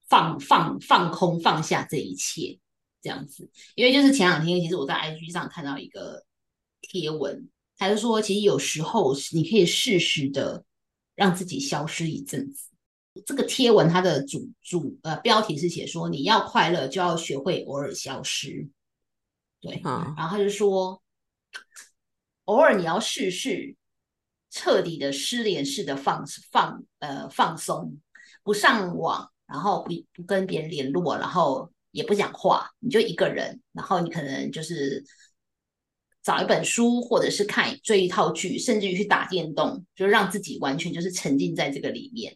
[0.09, 2.59] 放放放空放下这一切
[3.03, 3.47] 这样子。
[3.75, 6.23] 因为就是前两天，其实我在 IG 上看到一个
[6.81, 10.65] 贴文，他就说，其实有时候你可以适时的
[11.13, 12.69] 让自己消失一阵子。
[13.27, 18.67] 这个贴文它的主主呃标题是写说，你要快乐就要学会偶尔消失。
[19.61, 21.01] 对，然后他就说，
[22.45, 23.75] 偶尔你要试试
[24.49, 27.97] 彻底的失联式的放放呃放松，
[28.43, 35.01] 不上网，然后不不跟别人联络，然后也不讲话，你就一个人，然后你可能就是
[36.21, 42.35] 找一本书，或者是看追一套剧，甚至于去打电动，就让自己完全就是沉浸在这个里面，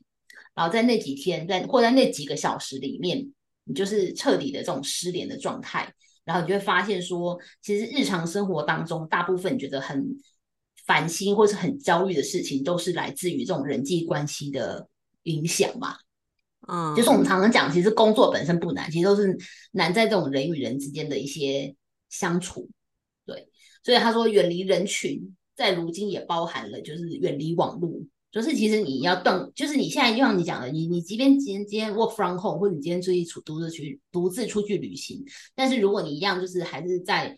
[0.56, 3.34] 然后在那几天，在或在那几个小时里面，
[3.66, 5.94] 你就是彻底的这种失联的状态。
[6.24, 10.06] 然后你就会发现，说其实日常生活当中，大部分你觉得很
[10.86, 14.88] 烦心或是很焦虑的事情，都是来自于这种人际关系的
[15.24, 15.98] 影响嘛。
[16.68, 19.38] 嗯，就是我们常常讲，其实工作本身不难，其实都是
[19.72, 21.76] 难在这种人与人之间的一些
[22.10, 22.70] 相处。
[23.26, 23.48] 对，
[23.84, 27.92] 所以他说，远离人群，在如今也包含了就是远离网络。
[28.30, 35.24] 就是其实你要断，就是你现在就像你讲的，你你即便今天今天 work from home，或者你今天自己出独自去独自出去旅行，
[35.56, 37.38] 但是如果你一样就是还是在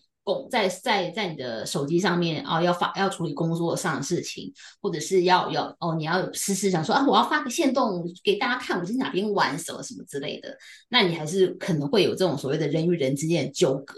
[0.50, 10.58] 在在在你的手机上面啊，要发要处理工作上的事情，或者是要要哦，你要时时想说啊，我要发个线动给大家看我在哪边玩什么什么之类的，
[10.89, 13.96] 那你还是可能会有这种所谓的人与人之间的纠葛，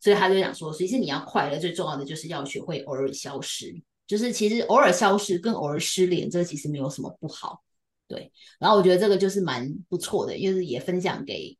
[0.00, 3.82] 所以他就想说，其实你要快乐，最重要的就是要学会偶尔消失。
[4.06, 7.62] 就是其实偶尔消失跟偶尔失联，这其实没有什么不好，
[8.06, 8.30] 对。
[8.58, 11.56] 然后我觉得这个就是蛮不错的，就是也分享给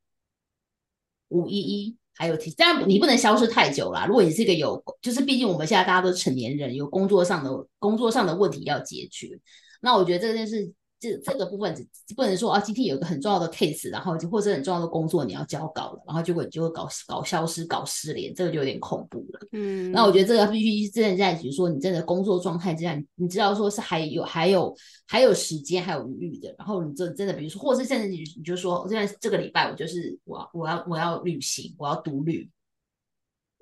[1.28, 4.06] 五一一，还有当然你不能消失太久啦。
[4.06, 9.38] 如果你是一个有，就是毕竟我们现在大家都成年人，有工作上的工作上的问题要解决，
[9.80, 10.72] 那我觉得这件事。
[11.04, 19.40] 这这个部分只不能说啊，今天有一个很重要的 case，然后或者很重要的工作你要交稿了，然后结果你就会搞搞消失、搞失联，这个就有点恐怖了。
[19.52, 24.74] 嗯，那我觉得这个必须真的在，比如说你真的工作状态这样，你知道说是还有还有
[25.06, 32.50] 还有时间还有余裕的，然后你这真的比如说，或者是甚至你你就说，现在这个礼拜我就是我我要我要旅行，我要独旅。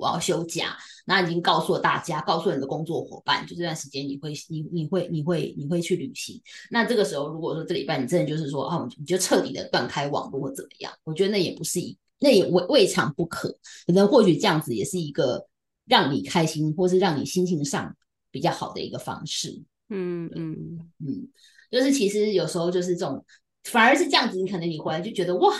[0.02, 6.42] 我要休假，那已经告诉了大家，告诉你的工作伙伴，就这段时间你会你你会你会你会去旅行。
[6.70, 13.48] 那这个时候，如果说这礼拜你真的就是说哦，你就彻底的断开网络或怎么样，我觉得那也不是一，那也未未尝不可。
[13.86, 15.46] 可能或许这样子也是一个
[15.86, 17.94] 让你开心，或是让你心情上
[18.32, 19.62] 比较好的一个方式。
[19.90, 21.28] 嗯嗯嗯，
[21.70, 23.24] 就是其实有时候就是这种，
[23.64, 25.54] 反而是这样子，你可能你回来就觉得哇。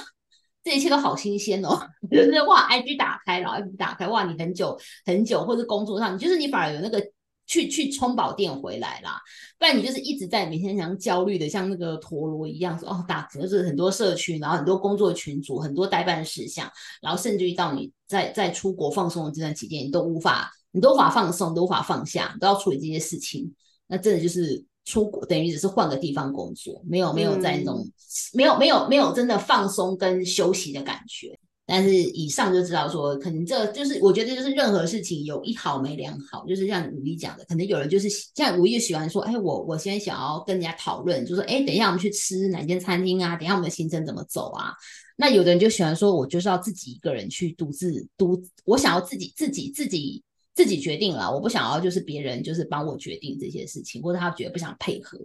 [0.65, 1.79] 这一切都好新鲜哦，
[2.11, 7.05] 就是哇，IG 打开了，IG 打开，哇，你很久很久，或者工作上，就是你反而有那个
[7.47, 9.21] 去去充饱电回来啦，
[9.59, 16.71] 不然你就是一直在每天像焦虑的，像那个陀螺一样，说哦，打折是很多社区，然后很多工作群组，很多代办事项，
[17.01, 23.53] 然后甚至于到你在在出国放松的这段期间，你都无法，你都无法放松，都无法放下，都要处理这些事情，
[23.89, 24.65] 那真的就是。
[24.85, 27.89] 出国等于只是换个地方工作，没有没有在那种
[28.33, 31.39] 没有没有没有真的放松跟休息的感觉。
[31.65, 43.37] 但是以上就知道说，可能这就是我觉得就是任何事情有一好没两好，就是像武一讲的，可能有人就是像武一喜欢说，哎，我我现在想要跟人家讨论，就说，哎，等一下我们去吃哪间餐厅啊？
[43.37, 44.73] 等一下我们的行程怎么走啊？
[45.17, 50.23] 那有的人就喜欢说，我就是要自己一个人去独自独，我想要自己自己自己。
[50.55, 55.19] 自己决定了，我不想要就是别人就是帮我决定这些事情，或者他觉得不想配合，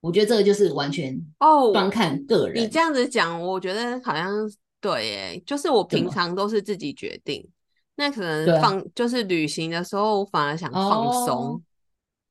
[0.00, 2.64] 我觉得这个就是完全哦，端看个人。
[2.64, 4.32] 你这样子讲，我觉得好像
[4.80, 7.48] 对耶，就是我平常都是自己决定，
[7.94, 11.62] 那可能放就是旅行的时候，我反而想放松，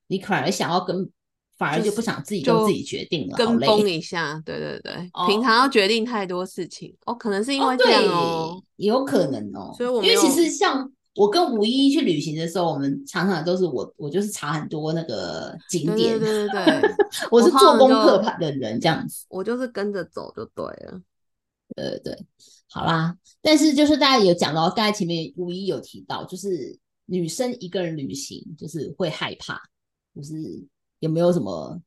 [0.08, 1.10] 你反而想要跟，
[1.56, 10.92] 反而就不想自己就自己决定了，跟风一下，对对对，平常要决定太多事情，哦，可能是因为这样哦，有可能哦，所以我因为其实像。
[11.14, 16.82] 我跟五一去旅行的时候，我们常常都是我，我就是查很多那个景点，对对对，
[17.30, 21.00] 我是做功课派的人，这样子，我就是跟着走就对了，
[21.76, 22.26] 对对，
[22.68, 29.60] 好啦，但是就是大家有讲到，刚才前面五一有提到，就是女生一个人旅行就是会害怕，
[30.14, 30.34] 就是
[30.98, 31.80] 有没有什么？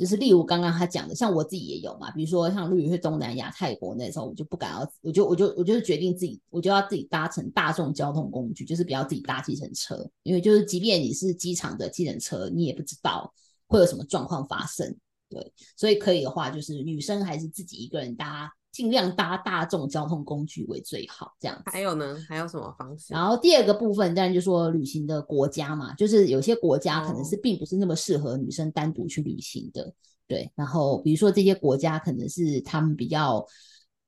[0.00, 13.30] 就是例如刚刚他讲的，像我自己也有嘛，比如说像例如去东南亚、泰国那时候，我就不敢要，我就我就我就是决定自己，我就要自己搭乘大众交通工具，就是不要自己搭计程车，因为就是即便你是机场的计程车，你也不知道
[13.66, 14.96] 会有什么状况发生，
[15.28, 18.50] 对，所以可以的话，就是女生还是自己一个人搭。
[18.72, 21.60] 尽量搭大众交通工具为最好，这样。
[21.66, 22.16] 还有呢？
[22.28, 23.12] 还有什么方式？
[23.12, 29.92] 然后第二个部分，当然就说旅行的国家嘛，就是有些国家可能是并不是那么适合女生单独去旅行的，
[30.26, 30.50] 对。
[30.54, 33.44] 然后比如说这些国家可能是他们比较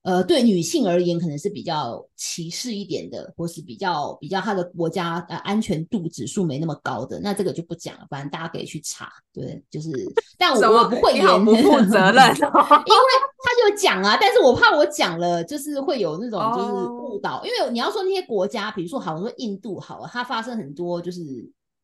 [0.03, 9.09] 呃，对女性而言可能是比较歧视一点的，或是比较比较他的国家呃安全度指数没那么高的，那这个就不讲了，反正大家可以去查。
[9.33, 9.91] 对，就是，
[10.37, 13.11] 但我我不会言，不负责任， 因为
[13.45, 21.21] 他就讲啊，但是我怕我讲了就是会有那种就是误导，因为你要说那些国家，比如说好像说印度好，它发生很多就是。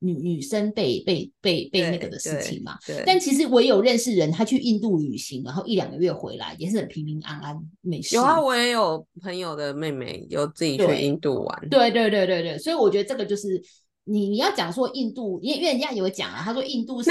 [0.01, 8.15] 女女生被被被被那个的事情嘛，但其实我有认识人，他去印度旅行，然后一两个月回来也是很平平安安，没事。
[8.15, 11.69] 有啊，我也有朋友的妹妹有自己去印度玩。
[11.69, 13.61] 对对对对对，所以我觉得这个就是
[14.05, 17.11] 你你要讲说印度，因为因为人家有讲啊，他说印度是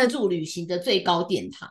[0.00, 1.68] 自助旅行的最高殿堂，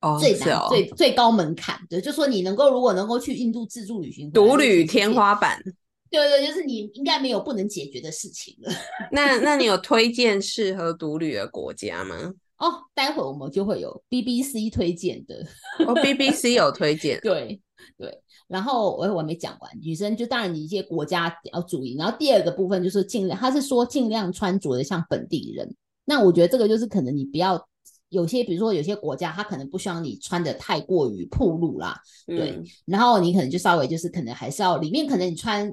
[0.00, 5.62] 哦，最难最最高门槛，对，就说你能够如果能够去印度自助旅行，独旅天花板。
[6.10, 8.72] 对对，就是你应该没有不能解决的事情了。
[9.12, 12.32] 那那你有推荐适合独旅的国家吗？
[12.58, 15.46] 哦，待会我们就会有 BBC 推荐的。
[15.86, 17.18] 哦，BBC 有推荐。
[17.24, 17.60] 对
[17.96, 21.96] 对，然后我我没讲完，女生就当然你一些国家要注意。
[21.96, 25.74] 然后第二个部分就是尽量，他是说尽量穿着的像本地人。
[26.04, 27.66] 那我觉得这个就是可能你不要
[28.08, 31.98] 有些，比如说有些国家他可能不希望你穿的太过于暴露啦。
[32.26, 35.72] 对，然后你可能就稍微就是可能还是要里面可能你穿。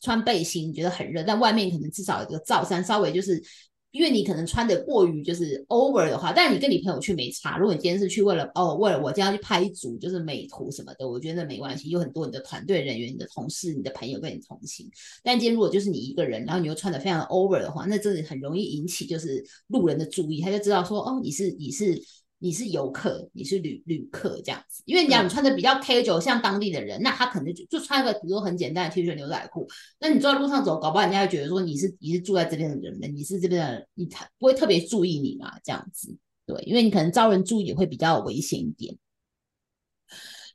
[0.00, 3.42] 穿背心你觉得很热，但外面可能至少有个罩衫，稍微就是
[3.90, 7.58] 因为你可能穿的过于就是 over 的话，但你跟你朋友去没差。
[7.58, 11.88] 如果你今天是去为了哦，为了我今天要去拍一组就是美图什么的，我觉得没关系。
[11.88, 14.88] 有很多你的团队人员、你的同事、你的朋友跟你同行。
[15.22, 22.00] 但今天如果就是你一个人，然后你又穿的非常 over 的话，那真的很容易引起就是路人的注意，他就知道说哦，你是你是。
[22.42, 29.68] 你是游客，你是旅旅客这样子，因为你讲你穿的比较 casual，像当地的人，那他可能就就穿个比如说很简单的 T 恤牛仔裤，
[30.00, 36.16] 那你坐在路上走，搞不好人家会觉得说你是你是住在这边的人呢，你是这边的，你才不会特别注意你嘛，这样子，
[36.46, 38.96] 对，因为你可能招人注意会比较危险一点。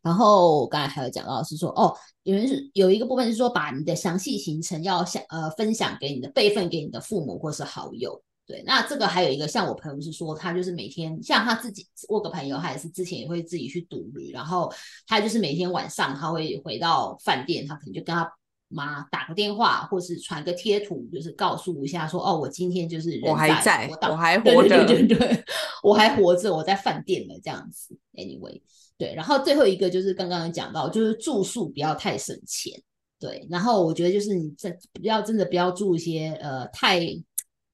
[0.01, 8.23] 然后我刚才还有讲到是说，哦，有人是有一个部分是说，把你的详细行程要想呃分享给你的备份给你的父母或是好友。
[8.47, 14.71] 对，那这个还有一个，像我朋友是说，他就是每天像他自己，我个朋友他也是之前也会自己去独旅，然后
[15.07, 18.31] 他就是每天晚上他会回到饭店，他可能就跟他
[18.67, 25.43] 妈打个电话，或是传个贴图，就是告诉一下说，哦，我今天就是我还在，我还活着，对对对，
[25.81, 27.97] 我还活着，我在饭店了这样子。
[28.13, 28.61] Anyway，
[28.95, 32.79] 对，然后最后一个就是刚刚讲到，就是住宿不要太省钱，
[33.19, 37.01] 对，然后我觉得就是你这不要真的不要住一些呃太。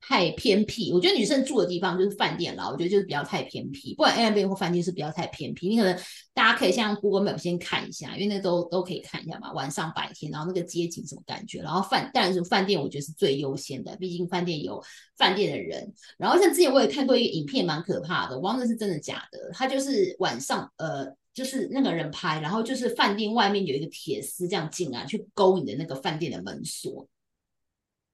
[0.02, 2.68] 太偏僻，我觉得女生住的地方就是饭店啦。
[2.68, 5.70] 我觉得就是比较太偏僻，不管 Airbnb 或饭店是比较太偏僻。
[5.70, 5.96] 你可能
[6.34, 9.54] 大家可以像 Google Map 先看一下，因为那都都可以看一下嘛。
[9.54, 11.62] 晚上、白天，然后那个街景什么感觉。
[11.62, 14.84] 然后饭当然是饭店，我觉得是最优先的，毕竟饭店有
[15.18, 15.94] 饭店的人。
[16.18, 19.52] 然后像之前我也看过一个影片，蛮可怕的，我忘了是真的假的。
[19.54, 27.08] 他就是晚上，呃，就是那个人拍，然后就是饭店外面有一个铁丝这样进来，去勾你的那个饭店的门锁。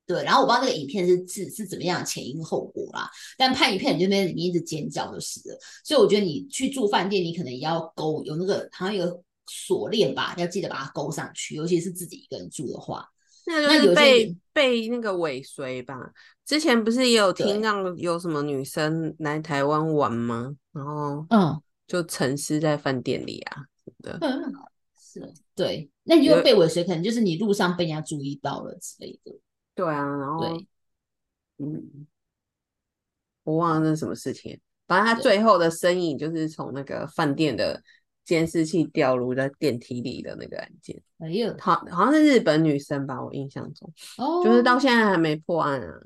[0.07, 5.59] 对，然后我不知道那个影片是是是怎么样前因后果啦，但拍影片你就在里面一直尖叫就是了。
[5.83, 13.05] 所以我觉得你去住饭店，你可能也要勾有那个好像有个锁链吧，要记得把它勾上去，尤其是自己一个人住的话。
[13.45, 15.95] 那就是被被那个尾随吧。
[16.45, 20.55] 之前不是也有听到有什么女生来台湾玩吗？
[20.71, 24.19] 然后嗯，就沉思在饭店里啊什么的。
[24.97, 29.31] 是，对，那你就被尾随，可能就是你路上被人家注意到了之类的。
[29.77, 30.43] 对啊，然后，
[31.59, 32.07] 嗯，
[33.43, 34.59] 我忘了那是什么事情。
[34.87, 37.79] 反正他最后的身影就是从那个饭店的
[38.25, 40.99] 监视器掉入在电梯里的那个案件。
[41.19, 43.93] 哎呦，好，好像是日本女生吧，我印象中。
[44.17, 46.01] 哦，就是到现在还没破案啊，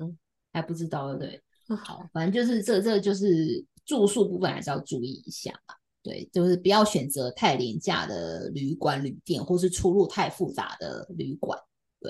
[0.52, 1.40] 还不知道对。
[1.82, 5.76] 好，反正就是这这就是住宿部分还是要注意一下吧。
[6.02, 11.58] 对，就是不要选择太廉价的旅馆、旅店，或是出入太复杂的旅馆。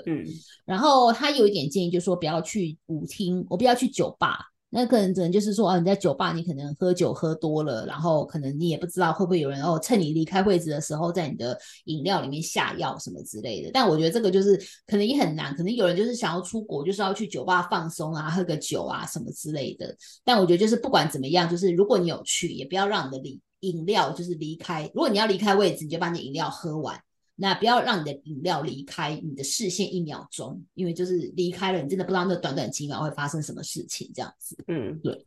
[0.05, 0.25] 嗯，
[0.65, 4.39] 然后他有一点建议，就是说不要去舞厅，我不要去酒吧。
[4.75, 13.69] 那可能只能就是说，哦，你在酒吧，你可能喝酒喝多了，然后可能你也不知道会不会有人哦，趁你离开位置的时候，在你的饮料里面下药什么之类的。
[13.71, 19.95] 但我觉得这个就是可能也很难，可能有人就是想要出国，就是要去酒吧放松啊，喝个酒啊什么之类的。
[20.23, 24.89] 但我觉得就是不管怎么样，就是如果你有去，也不要让你的饮饮料就是离开。
[24.95, 26.99] 如果你要离开位置，你就把你饮料喝完。
[27.35, 34.55] 那不要让你的饮料离开你的视线一秒钟，因为就是离开了，你真的不知道那短短几秒会发生什么事情，这样子。
[34.67, 35.25] 嗯，对。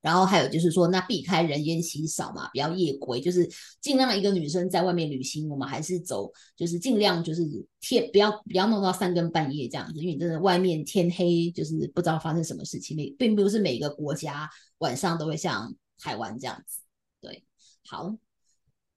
[0.00, 3.48] 然后还有就是说，那避开人烟稀少嘛，不要夜归，就是
[3.80, 7.42] 尽量一个女生在外面旅行，我们还是走，就是尽量就是
[7.80, 12.96] 天不要不要弄到三更半夜这样子，因为真的外面天黑，就是不知道发生什么事情。
[12.96, 16.80] 每并不是每个国家晚上都会像台湾这样子。
[17.20, 17.44] 对，
[17.86, 18.16] 好。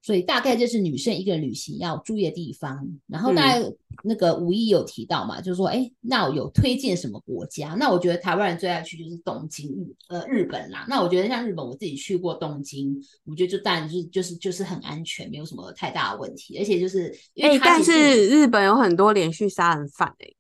[0.06, 2.88] 所以大概就是女生一个旅行要注意的地方。
[3.08, 3.60] 然后大概
[4.04, 7.70] 那个五一有提到嘛，就是说，哎，那有推荐什么国家？
[7.80, 9.68] 那我觉得台湾人最爱去就是东京，
[10.10, 10.86] 呃，日本啦。
[10.88, 16.60] 那我觉得像日本，我自己去过东京，我觉得就当然就是就是就是很安全，没有什么太大的问题。
[16.60, 20.32] 而且就是，哎，但是日本有很多连续杀人犯哎。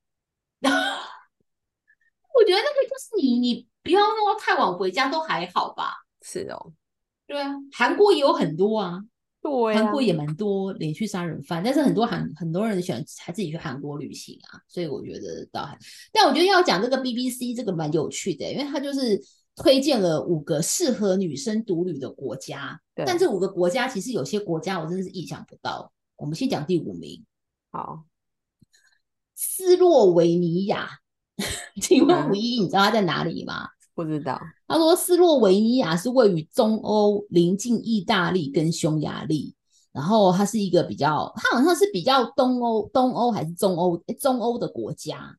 [2.37, 5.91] 我觉得那个就是你你不要那么太晚回家都还好吧？
[6.21, 6.71] 是哦，
[7.25, 9.01] 对啊，韩国也有很多啊。
[9.45, 15.77] 对，韩国也蛮多连续杀人犯，但是很多韩很多人喜欢还自己去韩国旅行啊，所以我觉得倒还，
[16.11, 19.21] 但我觉得要讲这个 BBC 这个蛮有趣的，因为它就是
[19.55, 25.93] 推荐了五个适合女生独旅的国家，但这五个国家其实有些国家我真的是意想不到。
[26.15, 27.23] 我们先讲第五名，
[27.69, 28.03] 好，
[29.35, 30.89] 斯洛维尼亚，
[31.79, 33.67] 请问五一你知道它在哪里吗？
[33.95, 39.55] 不知道，他说斯洛维尼亚是位于中欧，临近意大利跟匈牙利，
[39.91, 45.35] 然后它是一个比较，它好像是比较东欧、东欧还是中欧、中欧的国家，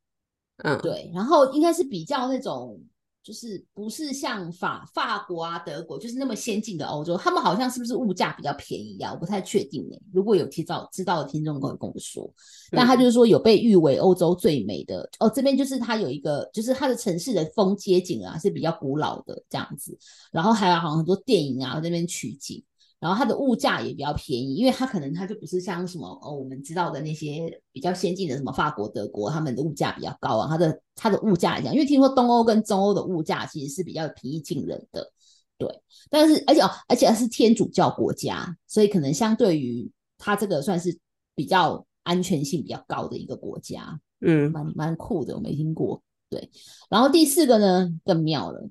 [0.65, 2.81] 嗯，对，然后应该是比较那种。
[3.27, 9.13] 就是不是像法法国啊、德国，就是那么先进的欧洲，他们好像是不是物价比较便宜啊？
[9.13, 9.99] 我不太确定哎。
[10.13, 12.33] 如果有提早知道的听众可以跟我说。
[12.71, 19.99] 那他就是说有被誉为欧洲最美的哦，这边就是它有一个，就是它的城市的风街景啊是比较古老的这样子，
[20.31, 22.63] 然后还有好像很多电影啊这边取景。
[22.99, 30.49] 然后它的物价也比较便宜，因为它可能它就不是像什么哦，我们知道的那些比较先进的什么法国、德国，他们的物价比较高啊。
[30.49, 35.13] 它的它的物价来讲，因为听说东欧跟中欧的物价其实是比较平易近人的，
[35.59, 35.69] 对。
[36.09, 40.99] 但是而且哦，而且它是天主教国家，所以可能相对于它这个算是
[41.35, 46.03] 比较安全性比较高的一个国家，嗯，蛮蛮酷的，我没听过。
[46.31, 46.51] 对，
[46.89, 48.71] 然后第四个呢更妙了，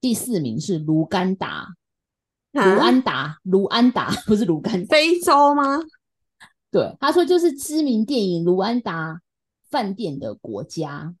[0.00, 1.68] 第四名是卢甘达。
[2.74, 5.78] 卢安达，卢安达 不是卢甘，非洲吗？
[6.70, 9.20] 对，他说就是知名电影《卢安达
[9.70, 11.14] 饭店》的国家。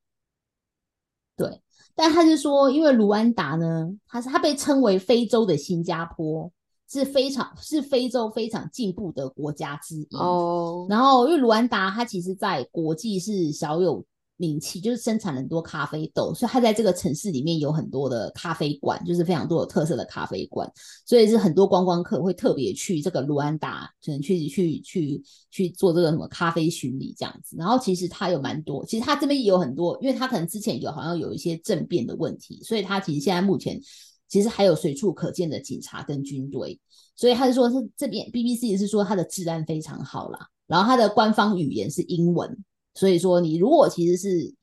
[1.36, 1.60] 对，
[1.94, 6.50] 但他是说，因为卢安达呢，他是他被称为非洲的新加坡，
[6.88, 10.16] 是非常是非洲非常进步的国家之一。
[10.16, 14.04] 哦，然后因为卢安达，它其实在国际是小有。
[14.38, 20.70] 名气就是生产很多咖啡豆，所以它在这个城市里面有很多的咖啡馆，就是非常多有特色的咖啡馆，
[21.06, 27.56] 所以是很多观光客会特别去这个卢安达，可能去去去去做这个什么咖啡巡礼这样子。
[27.58, 33.80] 然后其实它有蛮多，其实它这边也有很多，因为它可能之前有好像有一些政变的问题，所以它其实现在目前
[34.28, 36.78] 其实还有随处可见的警察跟军队，
[37.16, 42.54] 所以他是说是这边 BBC 是说它的治安非常好啦，然后它的官方语言是英文。
[42.96, 44.54] 所以说，你如果其实是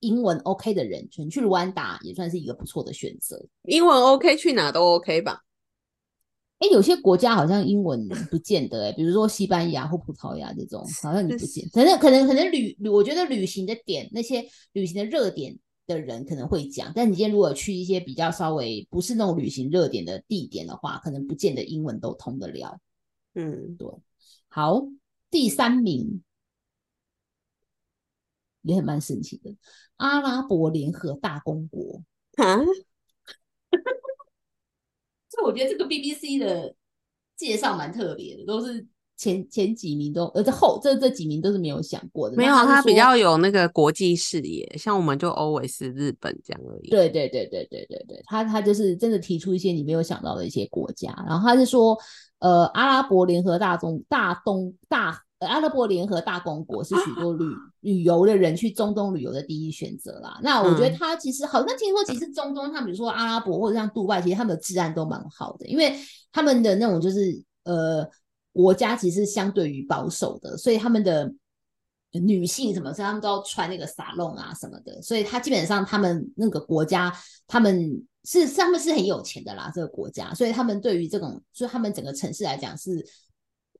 [0.00, 3.42] 英文 OK 的人，你去卢安达也算是一个不错的选择。
[3.62, 5.40] 英文 OK，去哪都 OK 吧？
[6.58, 11.68] 哎，有些国家好像英文不见得哎，比如说西班牙或葡萄牙这种，好像你不见。
[11.72, 16.92] 可能可能可能旅，我觉得旅行的点，那些旅行的热点的人可能会讲。
[16.94, 22.78] 但你今天如果去一些比较稍微不是那种旅行热点的地点的话，可能不见得英文都通得了。
[23.34, 23.88] 嗯，对。
[24.48, 24.86] 好，
[25.30, 26.22] 第三名。
[28.64, 29.54] 也很蛮神奇的，
[29.96, 32.02] 阿拉伯联合大公国
[32.36, 32.58] 啊，
[35.30, 36.74] 所以我觉得这个 BBC 的
[37.36, 38.86] 介绍蛮特别的，都是
[39.16, 42.36] 前前几名都，呃，这后这这几名都是没有想过的。
[42.36, 46.90] 没有，他比较有那个国际视野，像我们就 always 日本这样而已。
[46.90, 51.96] 对对对对对对对，他他就是真的提出一些你没有想到的一些国家，然后他是说，
[52.38, 55.20] 呃，阿拉伯联合大中大东大。
[55.40, 57.44] 阿拉伯联合大公国是许多旅
[57.84, 60.40] 旅游的人去中东旅游的第一选择啦。
[60.42, 65.96] 那我觉得他其实好像听说，其实中东，他比如说阿拉伯或者像杜拜，其实他们的治安都蛮好的，因为
[66.32, 68.08] 他们的那种就是呃
[68.52, 71.32] 国家其实相对于保守的，所以他们的
[72.12, 77.12] 女性什么，所以他们都要穿那个撒弄啊什么的，所以他基本上他们那个国家，
[77.46, 83.06] 他们是他们是很有钱的啦，这个国家，所以他们对于这种，就他们整个城市来讲是。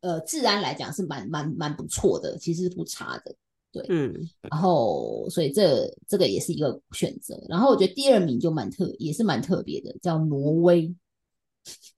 [0.00, 3.34] 呃，治安来讲是蛮蛮蛮不错的，其实不差的，
[3.74, 10.94] 对，嗯，然后所以这这个也是一个选择，然后我觉得第二名就蛮特，也是蛮特别的，叫挪威。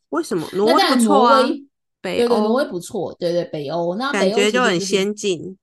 [0.09, 0.49] 为什么？
[0.55, 1.47] 挪威不错啊，
[2.01, 5.59] 北欧，挪威不错，对对，北欧那感觉就很先进，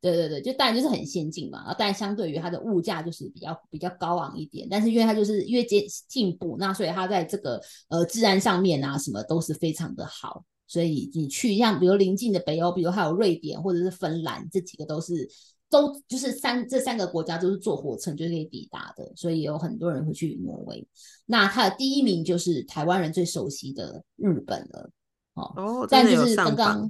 [0.00, 10.42] 对对对，就当然就是很先进嘛，然后但相对于它的物价就是比较比较高昂一点，但是因为它就是越接进步，那所以它在这个呃治安上面啊什么都是非常的好。
[10.70, 15.28] 所以你去像比如邻近的北欧，比如还有瑞典或者是芬兰，这几个都是
[15.68, 20.86] 都就是三这三个国家都是坐火车就可以抵达的，所以有很多人会去挪威。
[21.26, 24.88] 那它的第一名就是台湾人最熟悉的日本了。
[25.34, 26.88] 哦，哦，但就是刚刚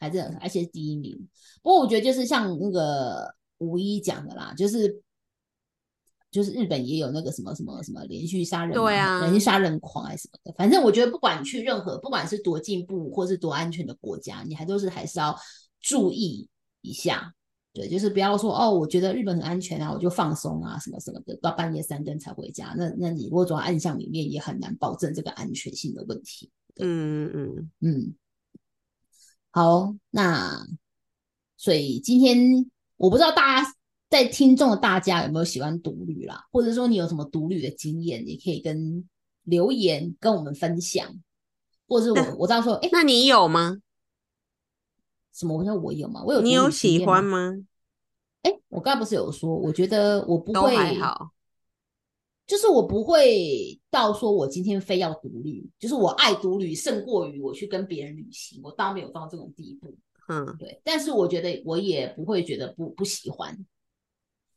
[0.00, 1.16] 还是而且是第一名。
[1.62, 5.00] 不过我觉得就是像那个五一讲的啦，就是
[6.32, 10.52] 就是日本也有那个什么什么什么连续杀人，对啊连续杀人狂还是什么的。
[10.58, 15.38] 反正我觉得不管你去任何，不管是多进步或是多安全的国家，你还都是还是要
[15.80, 16.48] 注意
[16.80, 17.32] 一下。
[17.74, 22.74] 对，就是不要说哦，我觉得日本很安全啊，我就放松啊，什么什么的，到半夜三更才回家。
[22.76, 26.50] 那那你如果走到暗巷里面，也很难保证这个安全性的问题。
[26.76, 28.14] 嗯嗯，嗯，
[29.50, 30.66] 好，那
[31.56, 33.71] 所以今天我不知道大家
[34.12, 39.08] 在听众的大家有没有喜欢独旅啦，或者说你有什么独旅的经验，也可以跟
[39.44, 41.18] 留言跟我们分享，
[41.88, 43.78] 或者是我我知道说，哎，那你有吗？
[45.32, 45.56] 什么？
[45.56, 46.22] 我说我有吗？
[46.26, 47.24] 我有，你有喜欢？
[47.24, 47.56] 吗？
[48.42, 51.30] 哎，我刚才不是有说，我觉得我不会，还好。
[52.46, 59.96] 就是我不会到说我今天非要独旅，就是我爱独旅胜过于我去跟别人旅行，我倒没有到这种地步。
[60.28, 63.56] 嗯，对，但是我觉得我也不会觉得不不喜欢，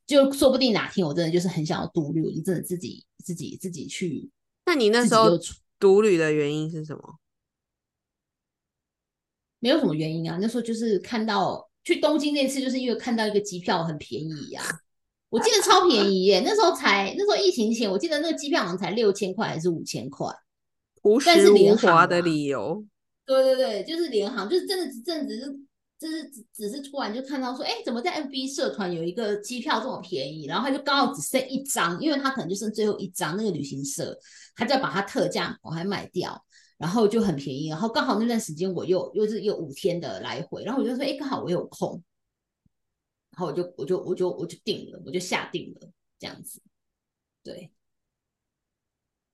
[0.06, 4.30] 就说不定哪天我真的就是很想要独旅，我就真的自己自己自己去。
[4.66, 5.32] 那你那时候
[5.80, 7.20] 独旅的原因是什么？
[9.60, 14.64] 没有什么原因啊，那时候就是看到去东京那次，就是因为看到一个机票很便宜呀、
[15.30, 20.28] 我记得超便宜耶，那时候才那时候疫情前，我记得那个机票好像才六千块还是五千块。
[21.04, 22.86] 无但是实无华的理由。
[23.26, 25.60] 对对对，就是联航，就是真的只真的只是，
[25.98, 30.46] 就是只只是突然就看到说，哎，怎么在 FB 社团有一个机票这么便宜？
[30.46, 34.18] 然后他就刚好只剩一张，因为他可能就剩最后一张，那个旅行社
[34.56, 36.46] 他就把它特价我还卖掉，
[36.78, 37.70] 然后就很便宜。
[37.70, 42.04] 然后刚好那段时间我又又是有五天的来回，然后我就说，哎，刚好我有空，
[43.32, 45.90] 然后我就我就我就我就定了，我就下定了
[46.20, 46.62] 这样子，
[47.42, 47.72] 对。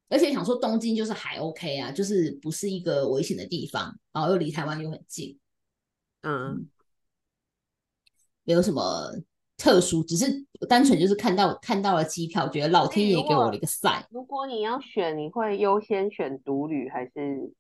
[0.09, 5.39] 而且想说东京就是还 OK 啊，就是不是一个危险的地方，然后又离台湾又很近，
[6.22, 6.70] 嗯，
[8.44, 9.12] 没有什么
[9.58, 14.04] 特殊，只是单纯就是看到看到了机票，觉得老天爷给我了一个 sign。
[14.10, 17.52] 如果你要选，你会优先选独旅还是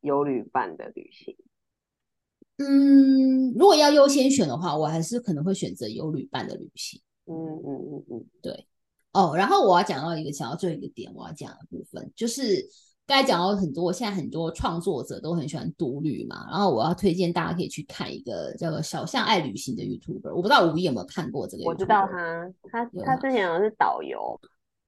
[0.00, 1.36] 有旅伴的旅行？
[2.58, 7.00] 嗯，如果要优先选的话，我还是可能会选择有旅伴的旅行。
[7.24, 8.66] 嗯嗯嗯嗯，对
[9.12, 12.68] 哦，然后我要讲到一个想要做一个点，我要讲的部分就是
[13.06, 21.66] 刚才讲到很多，现在很多创作者都很喜欢独旅嘛，然后我要推荐大家可以去看一个叫做小象爱旅行的 YouTuber，我不知道吴一有没有看过这个 YouTuber？
[21.66, 24.40] 我知道他，他他之前好像是导游，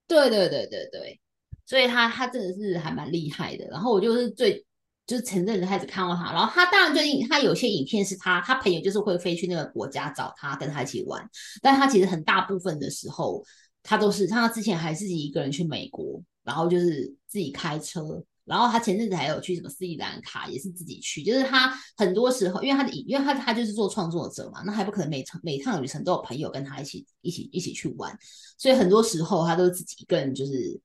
[0.07, 1.21] 对对对对对，
[1.67, 3.67] 所以他他真的是还蛮厉害的。
[3.67, 4.65] 然后我就是最
[5.07, 11.29] 就是前阵子开始看过他，然后他当然最近他有些影片是他他朋友就是会飞去那个国家找他跟他一起玩，
[11.61, 13.45] 但他其实很大部分的时候
[13.83, 18.23] 他都是他之前还自己一个人去美国，然后就是自己开车。
[18.45, 21.23] 然后他前阵子还有去什么斯里兰卡，也是自己去。
[21.23, 28.15] 就是他很多时候，因为他的，因为他他就是做创作者嘛，那还不可能每趟每趟旅程都有朋友跟他一起一起一起去玩，
[28.59, 30.79] 所以很多时候他都是自己一个人，就是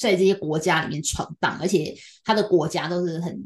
[0.00, 1.94] 在这些国家里面闯荡，而且
[2.24, 3.38] 他的国家都是很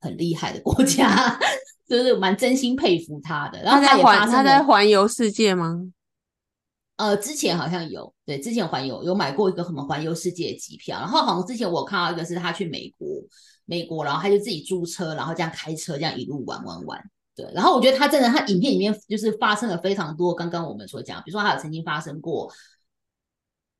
[0.00, 1.38] 很厉害的国家，
[1.88, 3.62] 就是蛮真心佩服他的。
[3.62, 5.86] 然后他在也他在，环游世界吗？
[6.98, 13.06] 呃，之前好像有，对，之前环游有买过一个什么环游世界的机票，然后好像之前我看到一个是他去美国，
[13.64, 17.10] 美国，然后他就自己租车，然后这样开车，这样一路玩玩玩。
[17.36, 22.52] 对，然后我觉得他真的，他影片里面就是发生了非常多刚刚我们所讲，比如说他有曾经发生过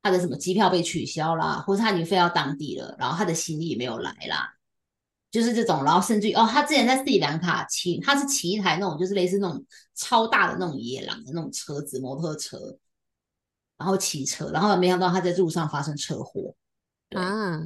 [0.01, 4.49] 他的什么机票被取消啦，或者他已经飞到当地了，然后他的行李没有来啦，
[5.33, 9.65] 就是这种，然后甚至于哦，他之前在斯里兰卡骑，他是骑一台那种就是类似那种
[9.97, 12.57] 超大的那种野狼的那种车子，摩托车，
[13.79, 16.55] 然后骑车，然后没想到他在路上发生车祸，
[17.09, 17.63] 对啊，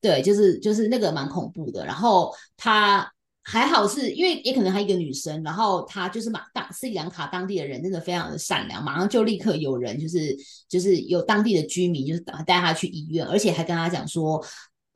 [0.00, 1.84] 对，就是就是那个蛮恐怖的。
[1.86, 3.10] 然后他
[3.42, 10.36] 还好是因为也可能她一个女生，然后她就是马当斯里兰卡当地的人真的非常的善良，马上就立刻有人就是
[10.68, 14.44] 就是有当地的居民就是带带她去医院，而且还跟她讲说。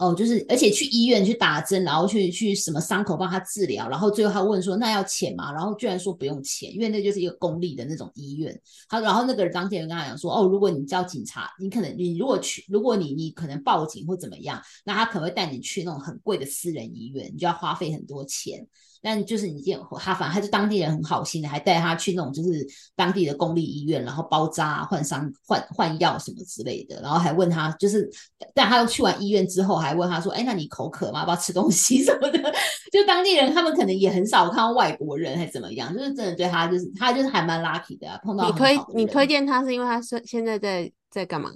[0.01, 5.53] 哦，就是，而且去医院去打针，然后去去什么伤口帮他治疗，然后最后他问说那要钱吗？
[5.53, 8.59] 然后居然说不用钱，因为那就是一个公立的那种医院。
[8.89, 18.67] 他然后那个当地人跟他讲说，哦，如果你叫警察，你可能你如果去，如果你你可能报警或怎么样，那他可能会带你去那种很贵的私人医院，你就要花费很多钱。
[19.03, 28.11] 但就是你见他，反正他是当地人很好心的，还带他去那种就是当地的公立医院，然后包扎、啊、换伤、换换药什么之类的，然后还问他，就是
[28.55, 31.21] 但他去完医院之后，还问他说，哎，那你口渴吗？
[31.21, 32.39] 要不要吃东西什么的？
[32.93, 41.51] 就当地人他们可能也很少看到外国人，还怎么样，就是真的对他就是他就是还蛮 lucky 的、啊，碰到你推你推荐他是因为他是现在在在干嘛？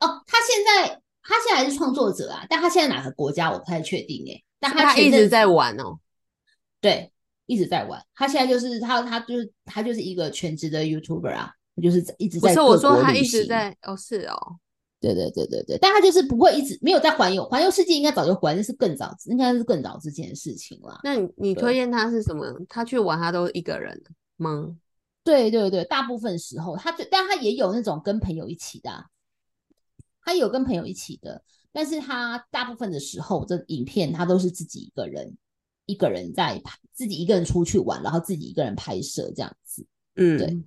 [0.00, 5.98] 哦，他现在他现在还是创作者啊，但他现在哪个国家我不太确定哎、但他前阵子一直在玩哦。
[6.84, 7.10] 对
[7.46, 11.50] 一直在玩，他现在就是他他就是他就是一个全职的 YouTuber 啊，
[11.82, 14.56] 就是一直不是在各国旅我说他一直在哦，是哦，
[15.00, 21.00] 对对对对对，但他就是不会一直没有在环游环游世界，应该早就环，那是更早，应该是更早之前的事情了。
[21.02, 22.44] 那你你推荐他是什么？
[22.68, 23.98] 他去玩他都一个人
[24.36, 24.76] 吗？
[25.22, 29.06] 对对对，大部分时候他就，但他也有那种跟朋友一起的啊、
[30.22, 35.34] 他有跟朋友一起的，但是他大部分的时候，这影片他都是自己一个人，
[35.86, 39.86] 一个人在拍，自己一个人出去玩，然后自己一个人拍摄这样子。
[40.16, 40.62] 嗯，对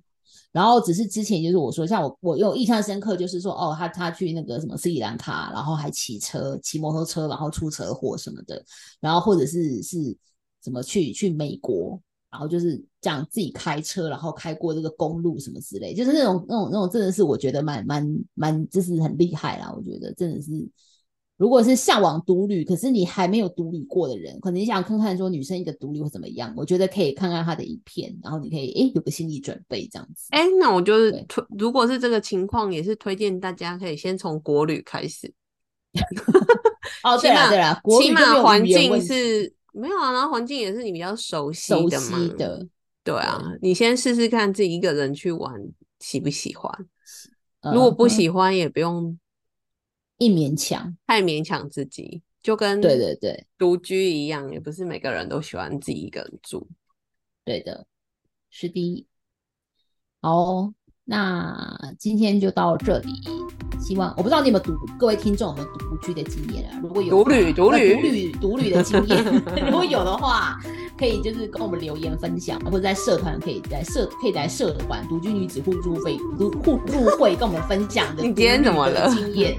[0.52, 8.62] 然后只是之前就是我说，像我我有印象深刻，就是说哦，他他去那个什么斯里兰卡，然后还骑车骑摩托车，然后出车祸什么的，
[9.00, 10.16] 然后或者是是
[10.62, 12.00] 什么去去美国，
[12.30, 20.50] 然后就是这样自己开车，然后开过这个公路什么之类，就是那种那种那种真的是我觉得蛮蛮蛮就是很厉害啦，我觉得真的是。
[21.38, 30.26] 如果是向往独旅，可是你还没有独旅过的人，可能你想看看说女生一个独旅会怎么样，我觉得可以看看她的影片，然后你可以诶有个心理准备这样子。
[30.30, 35.32] 哎、那我就是推，如果是这个情况，也是推荐大家可以先从国旅开始，
[37.22, 42.66] 对了对了，起码环境是没有啊，然后环境也是你比较熟悉熟的嘛，悉的，
[43.04, 45.54] 对啊，你先试试看自己一个人去玩
[46.00, 46.72] 喜不喜欢，
[47.60, 49.16] 呃如果不嗯喜欢也不用
[50.18, 56.68] 一勉强，太勉强自己，就跟对对对独居一样，也不是每个人都喜欢自己一个人住。
[57.44, 57.86] 对的，
[58.50, 59.06] 是的。
[60.20, 60.74] 好哦，
[61.10, 61.56] 那
[61.98, 63.08] 今天就到这里。
[63.80, 66.78] 希望我不知道你有没有独，各位听众有没有独居的经验啊？
[66.82, 69.24] 如果有独旅独旅呃独旅独旅的经验，
[69.64, 70.58] 如果有的话，
[70.98, 79.56] 可以就是跟我们留言分享，或者在社团可以在社可以在社团独居女子互助会独互助会跟我们分享的你今天怎么了经验？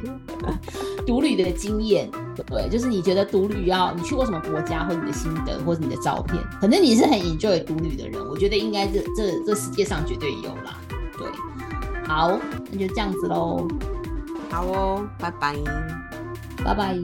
[1.07, 2.11] 独旅的经验，
[2.45, 10.77] 对，就是你觉得独旅要你去过什么国家，或者你的心得，或者你的照片，反正你是很 enjoy 独旅的人，我觉得应该这这这世界上绝对有啦。
[12.09, 12.39] 对，好，
[12.71, 13.67] 那就这样子喽，
[14.49, 15.55] 好哦，拜拜。
[16.65, 16.97] 拜拜。